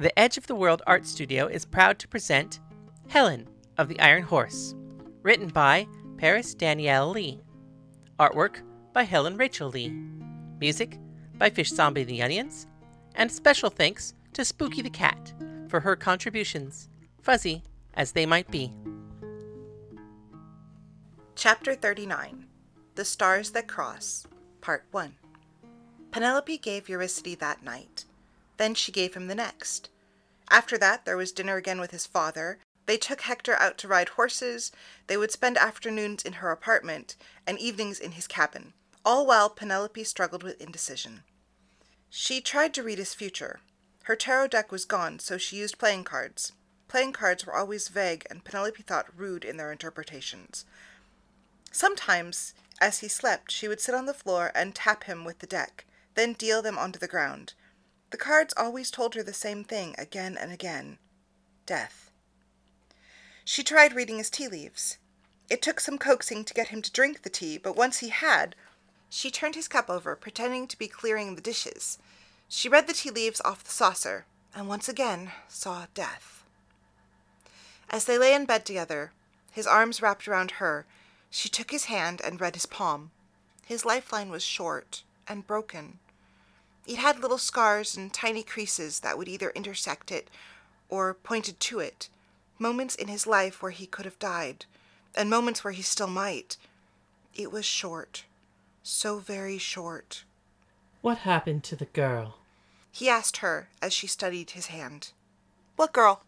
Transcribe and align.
The 0.00 0.18
Edge 0.18 0.38
of 0.38 0.46
the 0.46 0.54
World 0.54 0.80
Art 0.86 1.06
Studio 1.06 1.46
is 1.46 1.66
proud 1.66 1.98
to 1.98 2.08
present 2.08 2.60
Helen 3.08 3.46
of 3.76 3.86
the 3.86 4.00
Iron 4.00 4.22
Horse, 4.22 4.74
written 5.22 5.48
by 5.48 5.86
Paris 6.16 6.54
Danielle 6.54 7.10
Lee. 7.10 7.42
Artwork 8.18 8.62
by 8.94 9.02
Helen 9.02 9.36
Rachel 9.36 9.68
Lee. 9.68 9.90
Music 10.58 10.98
by 11.36 11.50
Fish 11.50 11.68
Zombie 11.68 12.04
the 12.04 12.22
Onions. 12.22 12.66
And 13.14 13.30
special 13.30 13.68
thanks 13.68 14.14
to 14.32 14.42
Spooky 14.42 14.80
the 14.80 14.88
Cat 14.88 15.34
for 15.68 15.80
her 15.80 15.96
contributions, 15.96 16.88
fuzzy 17.20 17.62
as 17.92 18.12
they 18.12 18.24
might 18.24 18.50
be. 18.50 18.72
Chapter 21.34 21.74
39 21.74 22.46
The 22.94 23.04
Stars 23.04 23.50
That 23.50 23.68
Cross, 23.68 24.26
Part 24.62 24.86
1 24.92 25.14
Penelope 26.10 26.56
gave 26.56 26.88
Eurydice 26.88 27.36
that 27.38 27.62
night. 27.62 28.06
Then 28.60 28.74
she 28.74 28.92
gave 28.92 29.14
him 29.14 29.26
the 29.26 29.34
next. 29.34 29.88
After 30.50 30.76
that, 30.76 31.06
there 31.06 31.16
was 31.16 31.32
dinner 31.32 31.56
again 31.56 31.80
with 31.80 31.92
his 31.92 32.04
father. 32.04 32.58
They 32.84 32.98
took 32.98 33.22
Hector 33.22 33.54
out 33.54 33.78
to 33.78 33.88
ride 33.88 34.10
horses. 34.10 34.70
They 35.06 35.16
would 35.16 35.32
spend 35.32 35.56
afternoons 35.56 36.22
in 36.22 36.34
her 36.34 36.50
apartment 36.50 37.16
and 37.46 37.58
evenings 37.58 37.98
in 37.98 38.12
his 38.12 38.26
cabin, 38.26 38.74
all 39.02 39.24
while 39.24 39.48
Penelope 39.48 40.04
struggled 40.04 40.42
with 40.42 40.60
indecision. 40.60 41.22
She 42.10 42.42
tried 42.42 42.74
to 42.74 42.82
read 42.82 42.98
his 42.98 43.14
future. 43.14 43.60
Her 44.02 44.14
tarot 44.14 44.48
deck 44.48 44.70
was 44.70 44.84
gone, 44.84 45.20
so 45.20 45.38
she 45.38 45.56
used 45.56 45.78
playing 45.78 46.04
cards. 46.04 46.52
Playing 46.86 47.14
cards 47.14 47.46
were 47.46 47.56
always 47.56 47.88
vague, 47.88 48.26
and 48.28 48.44
Penelope 48.44 48.82
thought 48.82 49.16
rude 49.16 49.42
in 49.42 49.56
their 49.56 49.72
interpretations. 49.72 50.66
Sometimes, 51.72 52.52
as 52.78 52.98
he 52.98 53.08
slept, 53.08 53.52
she 53.52 53.68
would 53.68 53.80
sit 53.80 53.94
on 53.94 54.04
the 54.04 54.12
floor 54.12 54.52
and 54.54 54.74
tap 54.74 55.04
him 55.04 55.24
with 55.24 55.38
the 55.38 55.46
deck, 55.46 55.86
then 56.14 56.34
deal 56.34 56.60
them 56.60 56.76
onto 56.76 56.98
the 56.98 57.08
ground. 57.08 57.54
The 58.10 58.16
cards 58.16 58.52
always 58.56 58.90
told 58.90 59.14
her 59.14 59.22
the 59.22 59.32
same 59.32 59.64
thing 59.64 59.94
again 59.96 60.36
and 60.36 60.52
again 60.52 60.98
death. 61.66 62.10
She 63.44 63.62
tried 63.62 63.94
reading 63.94 64.18
his 64.18 64.30
tea 64.30 64.48
leaves. 64.48 64.98
It 65.48 65.62
took 65.62 65.80
some 65.80 65.98
coaxing 65.98 66.44
to 66.44 66.54
get 66.54 66.68
him 66.68 66.82
to 66.82 66.92
drink 66.92 67.22
the 67.22 67.30
tea, 67.30 67.58
but 67.58 67.76
once 67.76 67.98
he 67.98 68.08
had, 68.08 68.56
she 69.08 69.30
turned 69.30 69.54
his 69.54 69.68
cup 69.68 69.88
over, 69.88 70.16
pretending 70.16 70.66
to 70.68 70.78
be 70.78 70.88
clearing 70.88 71.34
the 71.34 71.40
dishes. 71.40 71.98
She 72.48 72.68
read 72.68 72.86
the 72.86 72.92
tea 72.92 73.10
leaves 73.10 73.40
off 73.44 73.64
the 73.64 73.70
saucer, 73.70 74.26
and 74.54 74.68
once 74.68 74.88
again 74.88 75.30
saw 75.48 75.86
death. 75.94 76.44
As 77.88 78.04
they 78.04 78.18
lay 78.18 78.34
in 78.34 78.44
bed 78.44 78.64
together, 78.64 79.12
his 79.50 79.66
arms 79.66 80.00
wrapped 80.00 80.28
around 80.28 80.52
her, 80.52 80.86
she 81.30 81.48
took 81.48 81.70
his 81.70 81.84
hand 81.84 82.20
and 82.24 82.40
read 82.40 82.54
his 82.54 82.66
palm. 82.66 83.10
His 83.66 83.84
lifeline 83.84 84.30
was 84.30 84.42
short 84.42 85.02
and 85.28 85.46
broken. 85.46 85.98
It 86.90 86.98
had 86.98 87.20
little 87.20 87.38
scars 87.38 87.96
and 87.96 88.12
tiny 88.12 88.42
creases 88.42 88.98
that 88.98 89.16
would 89.16 89.28
either 89.28 89.50
intersect 89.50 90.10
it 90.10 90.28
or 90.88 91.14
pointed 91.14 91.60
to 91.60 91.78
it, 91.78 92.08
moments 92.58 92.96
in 92.96 93.06
his 93.06 93.28
life 93.28 93.62
where 93.62 93.70
he 93.70 93.86
could 93.86 94.06
have 94.06 94.18
died, 94.18 94.64
and 95.14 95.30
moments 95.30 95.62
where 95.62 95.72
he 95.72 95.82
still 95.82 96.08
might. 96.08 96.56
It 97.32 97.52
was 97.52 97.64
short, 97.64 98.24
so 98.82 99.20
very 99.20 99.56
short. 99.56 100.24
What 101.00 101.18
happened 101.18 101.62
to 101.64 101.76
the 101.76 101.84
girl? 101.84 102.38
He 102.90 103.08
asked 103.08 103.36
her 103.36 103.68
as 103.80 103.92
she 103.92 104.08
studied 104.08 104.50
his 104.50 104.66
hand. 104.66 105.12
What 105.76 105.92
girl? 105.92 106.24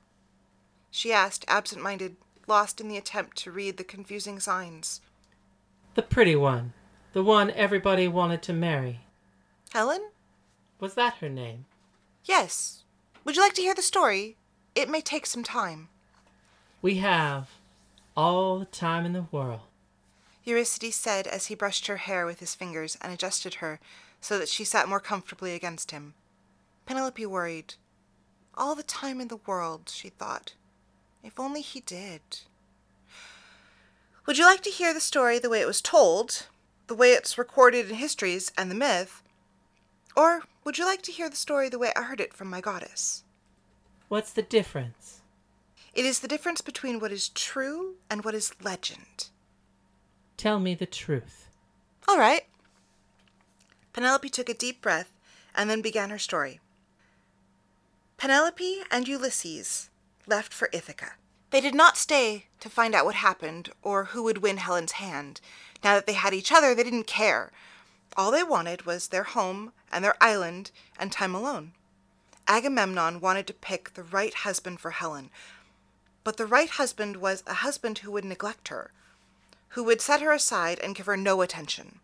She 0.93 1.13
asked, 1.13 1.45
absent 1.49 1.83
minded, 1.83 2.15
lost 2.47 2.81
in 2.81 2.87
the 2.87 2.97
attempt 2.97 3.37
to 3.39 3.51
read 3.51 3.79
the 3.79 3.83
confusing 3.83 4.39
signs. 4.39 5.01
The 5.97 6.03
pretty 6.03 6.37
one. 6.37 6.73
The 7.15 7.25
one 7.25 7.51
everybody 7.51 8.07
wanted 8.07 8.43
to 8.43 8.53
marry. 8.53 9.01
Helen? 9.73 10.12
Was 10.83 10.95
that 10.95 11.19
her 11.19 11.29
name? 11.29 11.67
Yes. 12.25 12.83
Would 13.25 13.37
you 13.37 13.43
like 13.43 13.55
to 13.55 13.63
hear 13.63 13.73
the 13.73 13.83
story? 13.83 14.37
It 14.75 14.89
may 14.89 15.01
take 15.01 15.27
some 15.27 15.45
time. 15.45 15.91
We 16.83 16.97
have 16.97 17.51
all 18.17 18.59
the 18.59 18.65
time 18.65 19.07
in 19.07 19.13
the 19.13 19.27
world. 19.31 19.61
Eurydice 20.43 20.97
said 20.97 21.29
as 21.29 21.47
he 21.47 21.55
brushed 21.55 21.87
her 21.87 21.99
hair 21.99 22.27
with 22.27 22.41
his 22.41 22.57
fingers 22.57 22.99
and 23.01 23.13
adjusted 23.13 23.55
her 23.55 23.79
so 24.21 24.41
that 24.41 24.49
she 24.49 24.65
sat 24.65 24.89
more 24.89 24.99
comfortably 24.99 25.55
against 25.55 25.93
him. 25.93 26.15
Penelope 26.85 27.27
worried. 27.27 27.75
All 28.57 28.75
the 28.75 28.83
time 28.83 29.21
in 29.21 29.29
the 29.29 29.37
world, 29.37 29.89
she 29.89 30.09
thought. 30.09 30.55
If 31.23 31.39
only 31.39 31.61
he 31.61 31.79
did. 31.79 32.23
Would 34.27 34.37
you 34.37 34.47
like 34.47 34.63
to 34.63 34.71
hear 34.71 34.93
the 34.93 34.99
story 34.99 35.39
the 35.39 35.49
way 35.49 35.61
it 35.61 35.69
was 35.69 35.81
told, 35.81 36.47
the 36.89 36.97
way 36.97 37.13
it's 37.13 37.39
recorded 37.39 37.89
in 37.89 37.95
histories 37.95 38.51
and 38.59 38.69
the 38.69 38.75
myth? 38.75 39.23
Or 40.17 40.43
would 40.65 40.79
you 40.79 40.85
like 40.85 41.03
to 41.03 41.13
hear 41.13 41.29
the 41.29 41.37
story 41.37 41.69
the 41.69 41.79
way 41.79 41.93
I 41.97 42.03
heard 42.03 42.21
it 42.21 42.35
from 42.35 42.49
my 42.49 42.61
goddess? 42.61 43.25
What's 44.09 44.33
the 44.33 44.43
difference? 44.43 45.23
It 45.95 46.05
is 46.05 46.21
the 46.21 46.29
difference 46.29 46.61
between 46.61 47.01
what 47.01 47.13
is 47.13 47.29
true 47.31 47.97
and 48.09 48.25
what 48.25 48.35
is 48.35 48.53
legend. 48.63 49.29
Tell 50.37 50.59
me 50.59 50.75
the 50.75 50.87
truth. 50.87 51.49
All 52.09 52.19
right. 52.19 52.43
Penelope 53.93 54.29
took 54.29 54.49
a 54.49 54.55
deep 54.55 54.81
breath 54.81 55.13
and 55.55 55.69
then 55.69 55.83
began 55.83 56.11
her 56.11 56.19
story. 56.19 56.61
Penelope 58.17 58.83
and 58.91 59.07
Ulysses 59.07 59.91
left 60.27 60.55
for 60.55 60.69
Ithaca. 60.73 61.13
They 61.51 61.61
did 61.61 61.75
not 61.75 61.99
stay 61.99 62.47
to 62.61 62.71
find 62.71 62.95
out 62.95 63.05
what 63.05 63.17
happened 63.17 63.71
or 63.83 64.05
who 64.07 64.23
would 64.23 64.39
win 64.39 64.57
Helen's 64.57 64.93
hand. 64.93 65.41
Now 65.85 65.95
that 65.95 66.07
they 66.07 66.15
had 66.15 66.33
each 66.33 66.51
other, 66.51 66.75
they 66.75 66.85
didn't 66.85 67.07
care. 67.07 67.53
All 68.17 68.31
they 68.31 68.43
wanted 68.43 68.85
was 68.85 69.09
their 69.09 69.23
home 69.23 69.73
and 69.91 70.05
their 70.05 70.17
island 70.21 70.71
and 70.99 71.11
time 71.11 71.35
alone. 71.35 71.73
Agamemnon 72.47 73.21
wanted 73.21 73.47
to 73.47 73.55
pick 73.55 73.95
the 73.95 74.03
right 74.03 74.35
husband 74.35 74.81
for 74.81 74.91
Helen, 74.91 75.31
but 76.25 76.37
the 76.37 76.47
right 76.47 76.69
husband 76.69 77.17
was 77.17 77.43
a 77.47 77.55
husband 77.55 77.99
who 77.99 78.11
would 78.13 78.25
neglect 78.25 78.69
her, 78.69 78.93
who 79.71 79.85
would 79.85 80.01
set 80.01 80.21
her 80.21 80.33
aside 80.33 80.79
and 80.81 80.95
give 80.95 81.07
her 81.07 81.17
no 81.17 81.41
attention. 81.41 82.01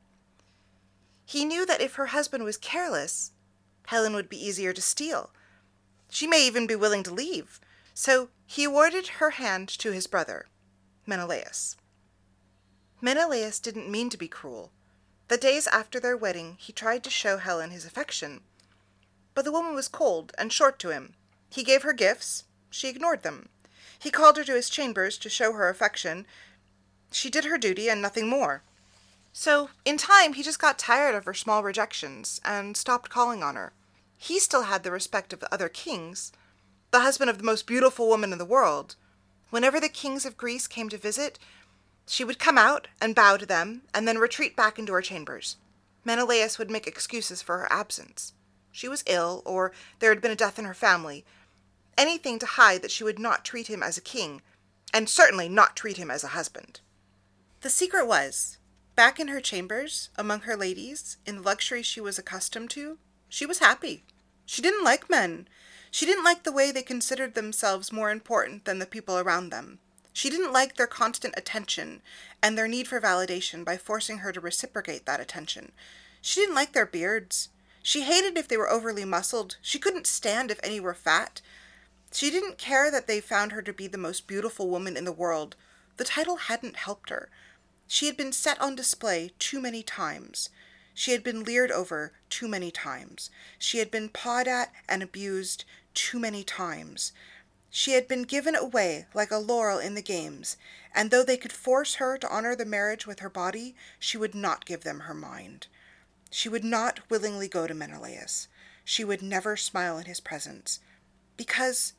He 1.26 1.44
knew 1.44 1.66
that 1.66 1.82
if 1.82 1.96
her 1.96 2.06
husband 2.06 2.44
was 2.44 2.56
careless, 2.56 3.32
Helen 3.86 4.14
would 4.14 4.28
be 4.28 4.42
easier 4.42 4.72
to 4.72 4.80
steal. 4.80 5.30
She 6.08 6.26
may 6.26 6.46
even 6.46 6.66
be 6.66 6.76
willing 6.76 7.02
to 7.02 7.12
leave. 7.12 7.60
So 7.92 8.28
he 8.46 8.64
awarded 8.64 9.08
her 9.18 9.30
hand 9.30 9.68
to 9.80 9.92
his 9.92 10.06
brother, 10.06 10.46
Menelaus. 11.04 11.76
Menelaus 13.00 13.58
didn't 13.60 13.90
mean 13.90 14.08
to 14.08 14.16
be 14.16 14.28
cruel. 14.28 14.72
The 15.28 15.36
days 15.36 15.66
after 15.66 16.00
their 16.00 16.16
wedding, 16.16 16.56
he 16.58 16.72
tried 16.72 17.04
to 17.04 17.10
show 17.10 17.36
Helen 17.36 17.70
his 17.70 17.84
affection. 17.84 18.40
But 19.34 19.44
the 19.44 19.52
woman 19.52 19.74
was 19.74 19.86
cold 19.86 20.32
and 20.38 20.52
short 20.52 20.78
to 20.80 20.88
him. 20.88 21.14
He 21.50 21.62
gave 21.62 21.82
her 21.82 21.92
gifts. 21.92 22.44
She 22.70 22.88
ignored 22.88 23.22
them. 23.22 23.50
He 23.98 24.10
called 24.10 24.36
her 24.38 24.44
to 24.44 24.54
his 24.54 24.70
chambers 24.70 25.18
to 25.18 25.28
show 25.28 25.52
her 25.52 25.68
affection. 25.68 26.26
She 27.12 27.28
did 27.28 27.44
her 27.44 27.58
duty 27.58 27.90
and 27.90 28.00
nothing 28.00 28.28
more. 28.28 28.62
So, 29.32 29.70
in 29.84 29.98
time, 29.98 30.32
he 30.32 30.42
just 30.42 30.58
got 30.58 30.78
tired 30.78 31.14
of 31.14 31.24
her 31.24 31.34
small 31.34 31.62
rejections 31.62 32.40
and 32.44 32.76
stopped 32.76 33.10
calling 33.10 33.42
on 33.42 33.54
her. 33.54 33.72
He 34.16 34.40
still 34.40 34.62
had 34.62 34.82
the 34.82 34.90
respect 34.90 35.32
of 35.32 35.40
the 35.40 35.52
other 35.52 35.68
kings, 35.68 36.32
the 36.90 37.00
husband 37.00 37.28
of 37.30 37.38
the 37.38 37.44
most 37.44 37.66
beautiful 37.66 38.08
woman 38.08 38.32
in 38.32 38.38
the 38.38 38.44
world. 38.44 38.96
Whenever 39.50 39.78
the 39.78 39.88
kings 39.88 40.24
of 40.24 40.36
Greece 40.36 40.66
came 40.66 40.88
to 40.88 40.98
visit, 40.98 41.38
she 42.10 42.24
would 42.24 42.38
come 42.38 42.58
out 42.58 42.88
and 43.00 43.14
bow 43.14 43.36
to 43.36 43.46
them, 43.46 43.82
and 43.94 44.06
then 44.08 44.18
retreat 44.18 44.56
back 44.56 44.78
into 44.78 44.92
her 44.92 45.02
chambers. 45.02 45.56
Menelaus 46.04 46.58
would 46.58 46.70
make 46.70 46.86
excuses 46.86 47.42
for 47.42 47.58
her 47.58 47.72
absence. 47.72 48.32
She 48.72 48.88
was 48.88 49.04
ill, 49.06 49.42
or 49.44 49.72
there 49.98 50.10
had 50.10 50.20
been 50.20 50.30
a 50.30 50.36
death 50.36 50.58
in 50.58 50.64
her 50.64 50.74
family. 50.74 51.24
Anything 51.96 52.38
to 52.38 52.46
hide 52.46 52.82
that 52.82 52.90
she 52.90 53.04
would 53.04 53.18
not 53.18 53.44
treat 53.44 53.66
him 53.66 53.82
as 53.82 53.98
a 53.98 54.02
king, 54.02 54.40
and 54.94 55.08
certainly 55.08 55.48
not 55.48 55.76
treat 55.76 55.96
him 55.96 56.10
as 56.10 56.24
a 56.24 56.28
husband. 56.28 56.80
The 57.60 57.70
secret 57.70 58.06
was, 58.06 58.58
back 58.94 59.18
in 59.18 59.28
her 59.28 59.40
chambers, 59.40 60.10
among 60.16 60.40
her 60.40 60.56
ladies, 60.56 61.16
in 61.26 61.36
the 61.36 61.42
luxury 61.42 61.82
she 61.82 62.00
was 62.00 62.18
accustomed 62.18 62.70
to, 62.70 62.98
she 63.28 63.44
was 63.44 63.58
happy. 63.58 64.04
She 64.46 64.62
didn't 64.62 64.84
like 64.84 65.10
men. 65.10 65.48
She 65.90 66.06
didn't 66.06 66.24
like 66.24 66.44
the 66.44 66.52
way 66.52 66.70
they 66.70 66.82
considered 66.82 67.34
themselves 67.34 67.92
more 67.92 68.10
important 68.10 68.64
than 68.64 68.78
the 68.78 68.86
people 68.86 69.18
around 69.18 69.50
them. 69.50 69.80
She 70.18 70.30
didn't 70.30 70.52
like 70.52 70.74
their 70.74 70.88
constant 70.88 71.34
attention 71.36 72.02
and 72.42 72.58
their 72.58 72.66
need 72.66 72.88
for 72.88 73.00
validation 73.00 73.64
by 73.64 73.76
forcing 73.76 74.18
her 74.18 74.32
to 74.32 74.40
reciprocate 74.40 75.06
that 75.06 75.20
attention. 75.20 75.70
She 76.20 76.40
didn't 76.40 76.56
like 76.56 76.72
their 76.72 76.86
beards. 76.86 77.50
She 77.84 78.00
hated 78.00 78.36
if 78.36 78.48
they 78.48 78.56
were 78.56 78.68
overly 78.68 79.04
muscled. 79.04 79.58
She 79.62 79.78
couldn't 79.78 80.08
stand 80.08 80.50
if 80.50 80.58
any 80.60 80.80
were 80.80 80.92
fat. 80.92 81.40
She 82.12 82.32
didn't 82.32 82.58
care 82.58 82.90
that 82.90 83.06
they 83.06 83.20
found 83.20 83.52
her 83.52 83.62
to 83.62 83.72
be 83.72 83.86
the 83.86 83.96
most 83.96 84.26
beautiful 84.26 84.68
woman 84.68 84.96
in 84.96 85.04
the 85.04 85.12
world. 85.12 85.54
The 85.98 86.04
title 86.04 86.34
hadn't 86.34 86.74
helped 86.74 87.10
her. 87.10 87.28
She 87.86 88.06
had 88.06 88.16
been 88.16 88.32
set 88.32 88.60
on 88.60 88.74
display 88.74 89.30
too 89.38 89.60
many 89.60 89.84
times. 89.84 90.50
She 90.94 91.12
had 91.12 91.22
been 91.22 91.44
leered 91.44 91.70
over 91.70 92.10
too 92.28 92.48
many 92.48 92.72
times. 92.72 93.30
She 93.56 93.78
had 93.78 93.92
been 93.92 94.08
pawed 94.08 94.48
at 94.48 94.72
and 94.88 95.00
abused 95.00 95.64
too 95.94 96.18
many 96.18 96.42
times. 96.42 97.12
She 97.70 97.92
had 97.92 98.08
been 98.08 98.22
given 98.22 98.54
away 98.54 99.06
like 99.14 99.30
a 99.30 99.38
laurel 99.38 99.78
in 99.78 99.94
the 99.94 100.02
games, 100.02 100.56
and 100.94 101.10
though 101.10 101.22
they 101.22 101.36
could 101.36 101.52
force 101.52 101.96
her 101.96 102.16
to 102.18 102.28
honor 102.28 102.56
the 102.56 102.64
marriage 102.64 103.06
with 103.06 103.20
her 103.20 103.28
body, 103.28 103.74
she 103.98 104.16
would 104.16 104.34
not 104.34 104.64
give 104.64 104.84
them 104.84 105.00
her 105.00 105.14
mind. 105.14 105.66
She 106.30 106.48
would 106.48 106.64
not 106.64 107.00
willingly 107.10 107.48
go 107.48 107.66
to 107.66 107.74
Menelaus. 107.74 108.48
She 108.84 109.04
would 109.04 109.22
never 109.22 109.56
smile 109.56 109.98
in 109.98 110.06
his 110.06 110.20
presence. 110.20 110.80
Because 111.36 111.92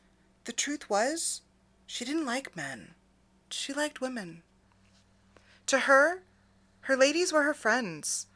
the 0.45 0.51
truth 0.51 0.89
was, 0.89 1.41
she 1.85 2.05
didn't 2.05 2.25
like 2.25 2.55
men. 2.55 2.95
She 3.51 3.73
liked 3.73 4.01
women. 4.01 4.43
To 5.67 5.79
her, 5.79 6.23
her 6.81 6.95
ladies 6.95 7.31
were 7.31 7.43
her 7.43 7.53
friends. 7.53 8.27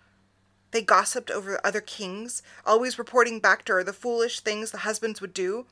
They 0.71 0.81
gossiped 0.81 1.31
over 1.31 1.59
other 1.63 1.81
kings, 1.81 2.41
always 2.65 2.97
reporting 2.99 3.39
back 3.39 3.65
to 3.65 3.73
her 3.73 3.83
the 3.83 3.93
foolish 3.93 4.39
things 4.39 4.71
the 4.71 4.79
husbands 4.79 5.21
would 5.21 5.33
do. 5.33 5.65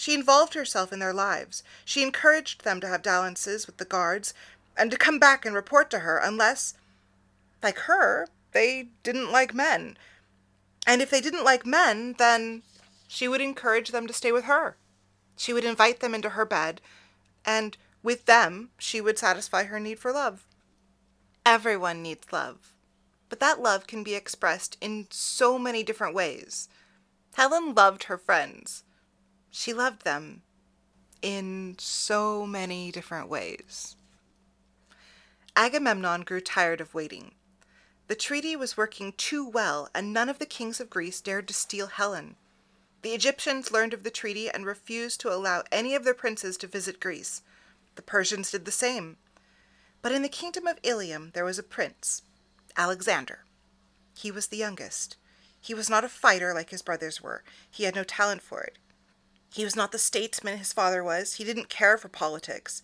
She 0.00 0.14
involved 0.14 0.54
herself 0.54 0.94
in 0.94 0.98
their 0.98 1.12
lives. 1.12 1.62
She 1.84 2.02
encouraged 2.02 2.64
them 2.64 2.80
to 2.80 2.88
have 2.88 3.02
dalliances 3.02 3.66
with 3.66 3.76
the 3.76 3.84
guards 3.84 4.32
and 4.74 4.90
to 4.90 4.96
come 4.96 5.18
back 5.18 5.44
and 5.44 5.54
report 5.54 5.90
to 5.90 5.98
her 5.98 6.16
unless, 6.16 6.72
like 7.62 7.80
her, 7.80 8.26
they 8.52 8.88
didn't 9.02 9.30
like 9.30 9.52
men. 9.52 9.98
And 10.86 11.02
if 11.02 11.10
they 11.10 11.20
didn't 11.20 11.44
like 11.44 11.66
men, 11.66 12.14
then 12.16 12.62
she 13.08 13.28
would 13.28 13.42
encourage 13.42 13.90
them 13.90 14.06
to 14.06 14.14
stay 14.14 14.32
with 14.32 14.44
her. 14.44 14.78
She 15.36 15.52
would 15.52 15.66
invite 15.66 16.00
them 16.00 16.14
into 16.14 16.30
her 16.30 16.46
bed, 16.46 16.80
and 17.44 17.76
with 18.02 18.24
them 18.24 18.70
she 18.78 19.02
would 19.02 19.18
satisfy 19.18 19.64
her 19.64 19.78
need 19.78 19.98
for 19.98 20.12
love. 20.12 20.46
Everyone 21.44 22.00
needs 22.00 22.32
love, 22.32 22.72
but 23.28 23.38
that 23.40 23.60
love 23.60 23.86
can 23.86 24.02
be 24.02 24.14
expressed 24.14 24.78
in 24.80 25.08
so 25.10 25.58
many 25.58 25.82
different 25.82 26.14
ways. 26.14 26.70
Helen 27.34 27.74
loved 27.74 28.04
her 28.04 28.16
friends. 28.16 28.82
She 29.50 29.72
loved 29.72 30.02
them 30.04 30.42
in 31.22 31.76
so 31.78 32.46
many 32.46 32.90
different 32.90 33.28
ways. 33.28 33.96
Agamemnon 35.56 36.22
grew 36.22 36.40
tired 36.40 36.80
of 36.80 36.94
waiting. 36.94 37.34
The 38.06 38.14
treaty 38.14 38.56
was 38.56 38.76
working 38.76 39.12
too 39.12 39.46
well, 39.46 39.88
and 39.94 40.12
none 40.12 40.28
of 40.28 40.38
the 40.38 40.46
kings 40.46 40.80
of 40.80 40.90
Greece 40.90 41.20
dared 41.20 41.46
to 41.48 41.54
steal 41.54 41.88
Helen. 41.88 42.36
The 43.02 43.12
Egyptians 43.12 43.70
learned 43.70 43.94
of 43.94 44.02
the 44.02 44.10
treaty 44.10 44.50
and 44.50 44.66
refused 44.66 45.20
to 45.20 45.32
allow 45.32 45.64
any 45.70 45.94
of 45.94 46.04
their 46.04 46.14
princes 46.14 46.56
to 46.58 46.66
visit 46.66 47.00
Greece. 47.00 47.42
The 47.96 48.02
Persians 48.02 48.50
did 48.50 48.64
the 48.64 48.72
same. 48.72 49.16
But 50.02 50.12
in 50.12 50.22
the 50.22 50.28
kingdom 50.28 50.66
of 50.66 50.78
Ilium 50.82 51.30
there 51.34 51.44
was 51.44 51.58
a 51.58 51.62
prince, 51.62 52.22
Alexander. 52.76 53.44
He 54.16 54.30
was 54.30 54.48
the 54.48 54.56
youngest. 54.56 55.16
He 55.60 55.74
was 55.74 55.90
not 55.90 56.04
a 56.04 56.08
fighter 56.08 56.54
like 56.54 56.70
his 56.70 56.82
brothers 56.82 57.20
were. 57.20 57.42
He 57.70 57.84
had 57.84 57.94
no 57.94 58.04
talent 58.04 58.42
for 58.42 58.62
it. 58.62 58.78
He 59.52 59.64
was 59.64 59.76
not 59.76 59.92
the 59.92 59.98
statesman 59.98 60.58
his 60.58 60.72
father 60.72 61.02
was. 61.02 61.34
He 61.34 61.44
didn't 61.44 61.68
care 61.68 61.98
for 61.98 62.08
politics. 62.08 62.82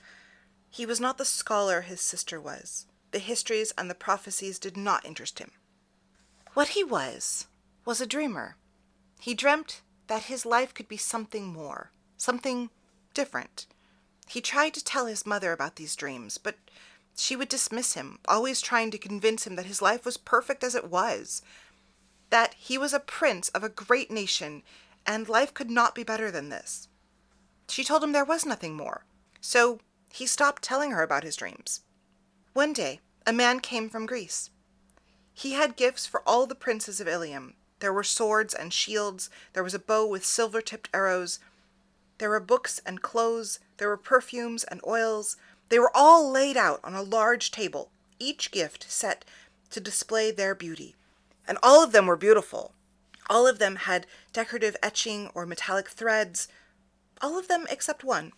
He 0.68 0.84
was 0.84 1.00
not 1.00 1.16
the 1.16 1.24
scholar 1.24 1.82
his 1.82 2.00
sister 2.00 2.40
was. 2.40 2.86
The 3.12 3.18
histories 3.18 3.72
and 3.78 3.88
the 3.88 3.94
prophecies 3.94 4.58
did 4.58 4.76
not 4.76 5.06
interest 5.06 5.38
him. 5.38 5.52
What 6.54 6.68
he 6.68 6.82
was, 6.82 7.46
was 7.84 8.00
a 8.00 8.06
dreamer. 8.06 8.56
He 9.20 9.34
dreamt 9.34 9.82
that 10.08 10.24
his 10.24 10.44
life 10.44 10.74
could 10.74 10.88
be 10.88 10.96
something 10.96 11.46
more, 11.46 11.92
something 12.16 12.70
different. 13.14 13.66
He 14.28 14.40
tried 14.40 14.74
to 14.74 14.84
tell 14.84 15.06
his 15.06 15.24
mother 15.24 15.52
about 15.52 15.76
these 15.76 15.96
dreams, 15.96 16.36
but 16.36 16.56
she 17.16 17.36
would 17.36 17.48
dismiss 17.48 17.94
him, 17.94 18.18
always 18.28 18.60
trying 18.60 18.90
to 18.90 18.98
convince 18.98 19.46
him 19.46 19.56
that 19.56 19.66
his 19.66 19.80
life 19.80 20.04
was 20.04 20.16
perfect 20.16 20.64
as 20.64 20.74
it 20.74 20.90
was, 20.90 21.42
that 22.30 22.54
he 22.54 22.76
was 22.76 22.92
a 22.92 23.00
prince 23.00 23.48
of 23.50 23.62
a 23.62 23.68
great 23.68 24.10
nation, 24.10 24.62
and 25.06 25.28
life 25.28 25.54
could 25.54 25.70
not 25.70 25.94
be 25.94 26.02
better 26.02 26.30
than 26.30 26.48
this. 26.48 26.88
She 27.68 27.84
told 27.84 28.02
him 28.02 28.12
there 28.12 28.24
was 28.24 28.46
nothing 28.46 28.76
more, 28.76 29.04
so 29.40 29.80
he 30.12 30.26
stopped 30.26 30.62
telling 30.62 30.90
her 30.92 31.02
about 31.02 31.24
his 31.24 31.36
dreams. 31.36 31.80
One 32.52 32.72
day, 32.72 33.00
a 33.26 33.32
man 33.32 33.60
came 33.60 33.88
from 33.88 34.06
Greece. 34.06 34.50
He 35.34 35.52
had 35.52 35.76
gifts 35.76 36.06
for 36.06 36.22
all 36.26 36.46
the 36.46 36.54
princes 36.54 37.00
of 37.00 37.08
Ilium. 37.08 37.54
There 37.80 37.92
were 37.92 38.04
swords 38.04 38.54
and 38.54 38.72
shields, 38.72 39.28
there 39.52 39.64
was 39.64 39.74
a 39.74 39.78
bow 39.78 40.06
with 40.06 40.24
silver 40.24 40.62
tipped 40.62 40.88
arrows, 40.94 41.38
there 42.18 42.30
were 42.30 42.40
books 42.40 42.80
and 42.86 43.02
clothes, 43.02 43.58
there 43.76 43.88
were 43.88 43.96
perfumes 43.96 44.64
and 44.64 44.80
oils. 44.86 45.36
They 45.68 45.78
were 45.78 45.94
all 45.94 46.30
laid 46.30 46.56
out 46.56 46.80
on 46.82 46.94
a 46.94 47.02
large 47.02 47.50
table, 47.50 47.90
each 48.18 48.50
gift 48.50 48.90
set 48.90 49.24
to 49.70 49.80
display 49.80 50.30
their 50.30 50.54
beauty. 50.54 50.94
And 51.46 51.58
all 51.62 51.82
of 51.82 51.92
them 51.92 52.06
were 52.06 52.16
beautiful. 52.16 52.72
All 53.28 53.46
of 53.46 53.58
them 53.58 53.76
had 53.76 54.06
decorative 54.32 54.76
etching 54.82 55.30
or 55.34 55.46
metallic 55.46 55.88
threads. 55.88 56.48
All 57.20 57.38
of 57.38 57.48
them 57.48 57.66
except 57.68 58.04
one. 58.04 58.32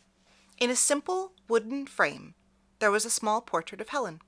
In 0.58 0.70
a 0.70 0.76
simple 0.76 1.32
wooden 1.48 1.86
frame, 1.86 2.34
there 2.78 2.90
was 2.90 3.04
a 3.04 3.10
small 3.10 3.40
portrait 3.40 3.80
of 3.80 3.88
Helen. 3.88 4.20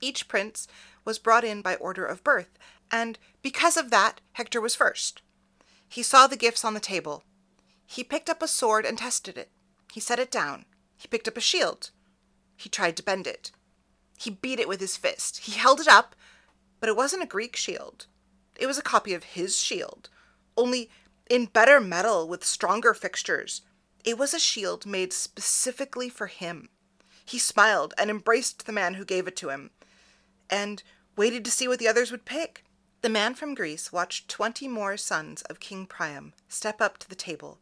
Each 0.00 0.28
prince 0.28 0.68
was 1.04 1.18
brought 1.18 1.44
in 1.44 1.62
by 1.62 1.76
order 1.76 2.04
of 2.04 2.24
birth, 2.24 2.58
and 2.90 3.18
because 3.42 3.76
of 3.76 3.90
that, 3.90 4.20
Hector 4.32 4.60
was 4.60 4.74
first. 4.74 5.22
He 5.88 6.02
saw 6.02 6.26
the 6.26 6.36
gifts 6.36 6.64
on 6.64 6.74
the 6.74 6.80
table. 6.80 7.24
He 7.86 8.04
picked 8.04 8.28
up 8.28 8.42
a 8.42 8.48
sword 8.48 8.84
and 8.84 8.98
tested 8.98 9.38
it. 9.38 9.50
He 9.92 10.00
set 10.00 10.18
it 10.18 10.30
down. 10.30 10.66
He 10.96 11.08
picked 11.08 11.28
up 11.28 11.36
a 11.36 11.40
shield. 11.40 11.90
He 12.56 12.68
tried 12.68 12.96
to 12.96 13.02
bend 13.02 13.26
it. 13.26 13.52
He 14.18 14.30
beat 14.30 14.58
it 14.58 14.68
with 14.68 14.80
his 14.80 14.96
fist. 14.96 15.38
He 15.44 15.52
held 15.52 15.80
it 15.80 15.88
up, 15.88 16.14
but 16.80 16.88
it 16.88 16.96
wasn't 16.96 17.22
a 17.22 17.26
Greek 17.26 17.56
shield. 17.56 18.06
It 18.58 18.66
was 18.66 18.78
a 18.78 18.82
copy 18.82 19.14
of 19.14 19.24
his 19.24 19.58
shield, 19.58 20.08
only 20.56 20.90
in 21.28 21.46
better 21.46 21.80
metal 21.80 22.26
with 22.28 22.44
stronger 22.44 22.94
fixtures. 22.94 23.62
It 24.04 24.18
was 24.18 24.32
a 24.32 24.38
shield 24.38 24.86
made 24.86 25.12
specifically 25.12 26.08
for 26.08 26.28
him. 26.28 26.68
He 27.24 27.38
smiled 27.38 27.92
and 27.98 28.08
embraced 28.08 28.66
the 28.66 28.72
man 28.72 28.94
who 28.94 29.04
gave 29.04 29.26
it 29.26 29.36
to 29.36 29.48
him, 29.48 29.70
and 30.48 30.82
waited 31.16 31.44
to 31.44 31.50
see 31.50 31.66
what 31.66 31.78
the 31.78 31.88
others 31.88 32.10
would 32.10 32.24
pick. 32.24 32.64
The 33.02 33.08
man 33.08 33.34
from 33.34 33.54
Greece 33.54 33.92
watched 33.92 34.28
twenty 34.28 34.68
more 34.68 34.96
sons 34.96 35.42
of 35.42 35.60
King 35.60 35.86
Priam 35.86 36.32
step 36.48 36.80
up 36.80 36.98
to 36.98 37.08
the 37.08 37.14
table, 37.14 37.58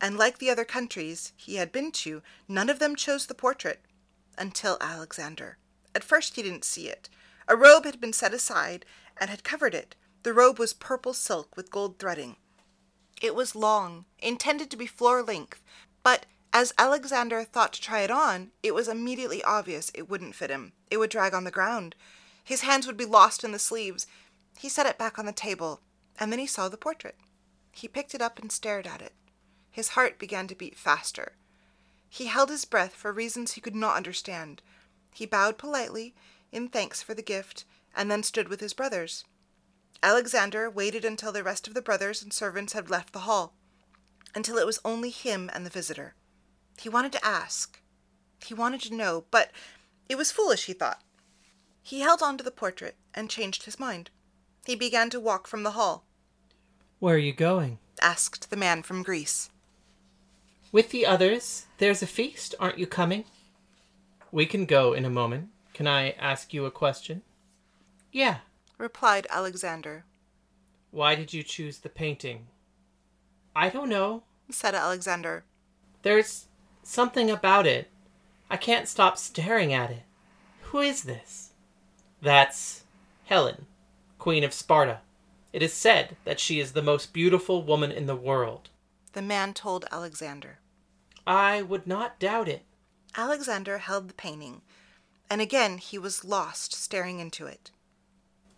and 0.00 0.18
like 0.18 0.38
the 0.38 0.50
other 0.50 0.64
countries 0.64 1.32
he 1.36 1.56
had 1.56 1.72
been 1.72 1.92
to, 1.92 2.22
none 2.48 2.68
of 2.68 2.78
them 2.78 2.96
chose 2.96 3.26
the 3.26 3.34
portrait 3.34 3.80
until 4.36 4.76
Alexander. 4.80 5.56
At 5.94 6.04
first 6.04 6.34
he 6.34 6.42
didn't 6.42 6.64
see 6.64 6.88
it. 6.88 7.08
A 7.46 7.56
robe 7.56 7.84
had 7.84 8.00
been 8.00 8.12
set 8.12 8.34
aside 8.34 8.84
and 9.18 9.30
had 9.30 9.44
covered 9.44 9.74
it. 9.74 9.94
The 10.22 10.32
robe 10.32 10.58
was 10.58 10.72
purple 10.72 11.14
silk 11.14 11.56
with 11.56 11.70
gold 11.70 11.98
threading. 11.98 12.36
It 13.20 13.34
was 13.34 13.54
long, 13.54 14.06
intended 14.18 14.70
to 14.70 14.76
be 14.76 14.86
floor 14.86 15.22
length, 15.22 15.62
but 16.02 16.26
as 16.52 16.72
Alexander 16.78 17.42
thought 17.42 17.72
to 17.72 17.80
try 17.80 18.00
it 18.00 18.10
on, 18.10 18.52
it 18.62 18.74
was 18.74 18.86
immediately 18.86 19.42
obvious 19.42 19.90
it 19.92 20.08
wouldn't 20.08 20.34
fit 20.34 20.50
him. 20.50 20.72
It 20.90 20.98
would 20.98 21.10
drag 21.10 21.34
on 21.34 21.44
the 21.44 21.50
ground. 21.50 21.96
His 22.44 22.60
hands 22.60 22.86
would 22.86 22.96
be 22.96 23.04
lost 23.04 23.42
in 23.42 23.50
the 23.50 23.58
sleeves. 23.58 24.06
He 24.58 24.68
set 24.68 24.86
it 24.86 24.96
back 24.96 25.18
on 25.18 25.26
the 25.26 25.32
table, 25.32 25.80
and 26.18 26.30
then 26.30 26.38
he 26.38 26.46
saw 26.46 26.68
the 26.68 26.76
portrait. 26.76 27.16
He 27.72 27.88
picked 27.88 28.14
it 28.14 28.22
up 28.22 28.38
and 28.38 28.52
stared 28.52 28.86
at 28.86 29.02
it. 29.02 29.14
His 29.70 29.90
heart 29.90 30.18
began 30.18 30.46
to 30.46 30.54
beat 30.54 30.78
faster. 30.78 31.32
He 32.08 32.26
held 32.26 32.50
his 32.50 32.64
breath 32.64 32.94
for 32.94 33.12
reasons 33.12 33.52
he 33.52 33.60
could 33.60 33.74
not 33.74 33.96
understand. 33.96 34.62
He 35.12 35.26
bowed 35.26 35.58
politely, 35.58 36.14
in 36.52 36.68
thanks 36.68 37.02
for 37.02 37.14
the 37.14 37.22
gift, 37.22 37.64
and 37.94 38.10
then 38.10 38.22
stood 38.22 38.48
with 38.48 38.60
his 38.60 38.74
brothers. 38.74 39.24
Alexander 40.02 40.68
waited 40.68 41.04
until 41.04 41.32
the 41.32 41.42
rest 41.42 41.66
of 41.66 41.74
the 41.74 41.82
brothers 41.82 42.22
and 42.22 42.32
servants 42.32 42.72
had 42.72 42.90
left 42.90 43.12
the 43.12 43.20
hall, 43.20 43.54
until 44.34 44.58
it 44.58 44.66
was 44.66 44.80
only 44.84 45.10
him 45.10 45.50
and 45.54 45.64
the 45.64 45.70
visitor. 45.70 46.14
He 46.78 46.88
wanted 46.88 47.12
to 47.12 47.24
ask. 47.24 47.80
He 48.44 48.54
wanted 48.54 48.80
to 48.82 48.94
know, 48.94 49.24
but 49.30 49.50
it 50.08 50.16
was 50.16 50.32
foolish, 50.32 50.66
he 50.66 50.72
thought. 50.72 51.00
He 51.82 52.00
held 52.00 52.22
on 52.22 52.36
to 52.38 52.44
the 52.44 52.50
portrait 52.50 52.96
and 53.14 53.30
changed 53.30 53.64
his 53.64 53.78
mind. 53.78 54.10
He 54.66 54.74
began 54.74 55.10
to 55.10 55.20
walk 55.20 55.46
from 55.46 55.62
the 55.62 55.72
hall. 55.72 56.04
Where 56.98 57.14
are 57.14 57.18
you 57.18 57.32
going? 57.32 57.78
asked 58.00 58.50
the 58.50 58.56
man 58.56 58.82
from 58.82 59.02
Greece. 59.02 59.50
With 60.72 60.90
the 60.90 61.06
others, 61.06 61.66
there's 61.78 62.02
a 62.02 62.06
feast. 62.06 62.54
Aren't 62.58 62.78
you 62.78 62.86
coming? 62.86 63.24
We 64.32 64.46
can 64.46 64.66
go 64.66 64.92
in 64.92 65.04
a 65.04 65.10
moment. 65.10 65.50
Can 65.72 65.86
I 65.86 66.10
ask 66.12 66.52
you 66.52 66.66
a 66.66 66.70
question? 66.70 67.22
Yeah, 68.14 68.36
replied 68.78 69.26
Alexander. 69.28 70.04
Why 70.92 71.16
did 71.16 71.32
you 71.32 71.42
choose 71.42 71.78
the 71.78 71.88
painting? 71.88 72.46
I 73.56 73.68
don't 73.68 73.88
know, 73.88 74.22
said 74.48 74.72
Alexander. 74.72 75.42
There's 76.02 76.46
something 76.84 77.28
about 77.28 77.66
it. 77.66 77.90
I 78.48 78.56
can't 78.56 78.86
stop 78.86 79.18
staring 79.18 79.72
at 79.72 79.90
it. 79.90 80.04
Who 80.62 80.78
is 80.78 81.02
this? 81.02 81.50
That's 82.22 82.84
Helen, 83.24 83.66
Queen 84.20 84.44
of 84.44 84.54
Sparta. 84.54 85.00
It 85.52 85.60
is 85.60 85.72
said 85.72 86.16
that 86.24 86.38
she 86.38 86.60
is 86.60 86.70
the 86.70 86.82
most 86.82 87.12
beautiful 87.12 87.64
woman 87.64 87.90
in 87.90 88.06
the 88.06 88.14
world. 88.14 88.68
The 89.12 89.22
man 89.22 89.54
told 89.54 89.86
Alexander. 89.90 90.60
I 91.26 91.62
would 91.62 91.88
not 91.88 92.20
doubt 92.20 92.46
it. 92.46 92.62
Alexander 93.16 93.78
held 93.78 94.08
the 94.08 94.14
painting, 94.14 94.62
and 95.28 95.40
again 95.40 95.78
he 95.78 95.98
was 95.98 96.24
lost 96.24 96.72
staring 96.72 97.18
into 97.18 97.46
it. 97.46 97.72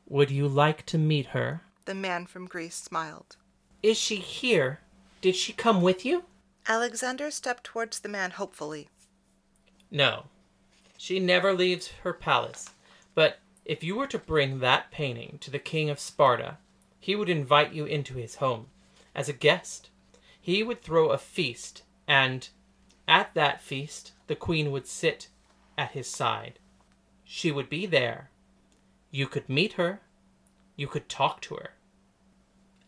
Would 0.09 0.31
you 0.31 0.47
like 0.49 0.87
to 0.87 0.99
meet 0.99 1.27
her? 1.27 1.63
The 1.85 1.95
man 1.95 2.27
from 2.27 2.47
Greece 2.47 2.77
smiled. 2.77 3.37
Is 3.83 3.97
she 3.97 4.17
here? 4.17 4.81
Did 5.21 5.37
she 5.37 5.53
come 5.53 5.83
with 5.83 6.05
you? 6.05 6.25
Alexander 6.69 7.31
stepped 7.31 7.65
towards 7.65 8.01
the 8.01 8.09
man 8.09 8.33
hopefully. 8.33 8.89
No, 9.91 10.25
she 10.97 11.21
never 11.21 11.53
leaves 11.53 11.89
her 12.03 12.13
palace. 12.13 12.71
But 13.15 13.39
if 13.65 13.83
you 13.85 13.97
were 13.97 14.07
to 14.09 14.19
bring 14.19 14.61
that 14.61 14.91
painting 14.91 15.39
to 15.41 15.51
the 15.51 15.59
king 15.59 15.91
of 15.91 16.01
Sparta, 16.01 16.59
he 17.01 17.15
would 17.15 17.29
invite 17.29 17.73
you 17.73 17.85
into 17.85 18.15
his 18.15 18.37
home 18.37 18.67
as 19.15 19.29
a 19.29 19.33
guest. 19.33 19.91
he 20.41 20.63
would 20.63 20.81
throw 20.83 21.11
a 21.11 21.19
feast, 21.19 21.83
and 22.07 22.49
at 23.09 23.35
that 23.35 23.61
feast 23.61 24.13
the 24.29 24.37
queen 24.37 24.71
would 24.71 24.87
sit 24.87 25.29
at 25.77 25.91
his 25.93 26.09
side. 26.09 26.59
She 27.25 27.51
would 27.51 27.69
be 27.69 27.87
there. 27.87 28.31
You 29.11 29.27
could 29.27 29.49
meet 29.49 29.75
her. 29.75 30.01
You 30.77 30.87
could 30.87 31.09
talk 31.09 31.41
to 31.43 31.55
her. 31.57 31.71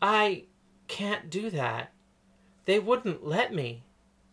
I 0.00 0.44
can't 0.86 1.30
do 1.30 1.50
that. 1.50 1.92
They 2.64 2.78
wouldn't 2.78 3.26
let 3.26 3.54
me. 3.54 3.84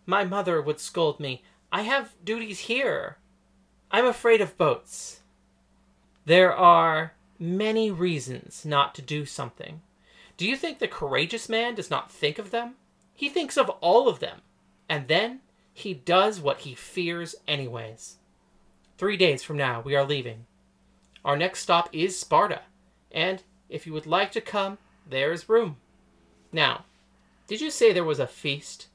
My 0.05 0.23
mother 0.23 0.61
would 0.61 0.79
scold 0.79 1.19
me. 1.19 1.43
I 1.71 1.81
have 1.83 2.15
duties 2.23 2.59
here. 2.59 3.17
I'm 3.91 4.05
afraid 4.05 4.41
of 4.41 4.57
boats. 4.57 5.21
There 6.25 6.53
are 6.53 7.13
many 7.39 7.91
reasons 7.91 8.65
not 8.65 8.95
to 8.95 9.01
do 9.01 9.25
something. 9.25 9.81
Do 10.37 10.47
you 10.47 10.57
think 10.57 10.79
the 10.79 10.87
courageous 10.87 11.47
man 11.47 11.75
does 11.75 11.89
not 11.89 12.11
think 12.11 12.39
of 12.39 12.51
them? 12.51 12.75
He 13.13 13.29
thinks 13.29 13.57
of 13.57 13.69
all 13.81 14.09
of 14.09 14.19
them, 14.19 14.41
and 14.89 15.07
then 15.07 15.39
he 15.73 15.93
does 15.93 16.41
what 16.41 16.59
he 16.59 16.75
fears 16.75 17.35
anyways. 17.47 18.17
Three 18.97 19.17
days 19.17 19.43
from 19.43 19.57
now, 19.57 19.81
we 19.81 19.95
are 19.95 20.05
leaving. 20.05 20.45
Our 21.25 21.35
next 21.35 21.61
stop 21.61 21.89
is 21.91 22.19
Sparta, 22.19 22.61
and 23.11 23.41
if 23.67 23.87
you 23.87 23.93
would 23.93 24.05
like 24.05 24.31
to 24.33 24.41
come, 24.41 24.77
there 25.09 25.31
is 25.31 25.49
room. 25.49 25.77
Now, 26.51 26.85
did 27.47 27.61
you 27.61 27.71
say 27.71 27.91
there 27.91 28.03
was 28.03 28.19
a 28.19 28.27
feast? 28.27 28.89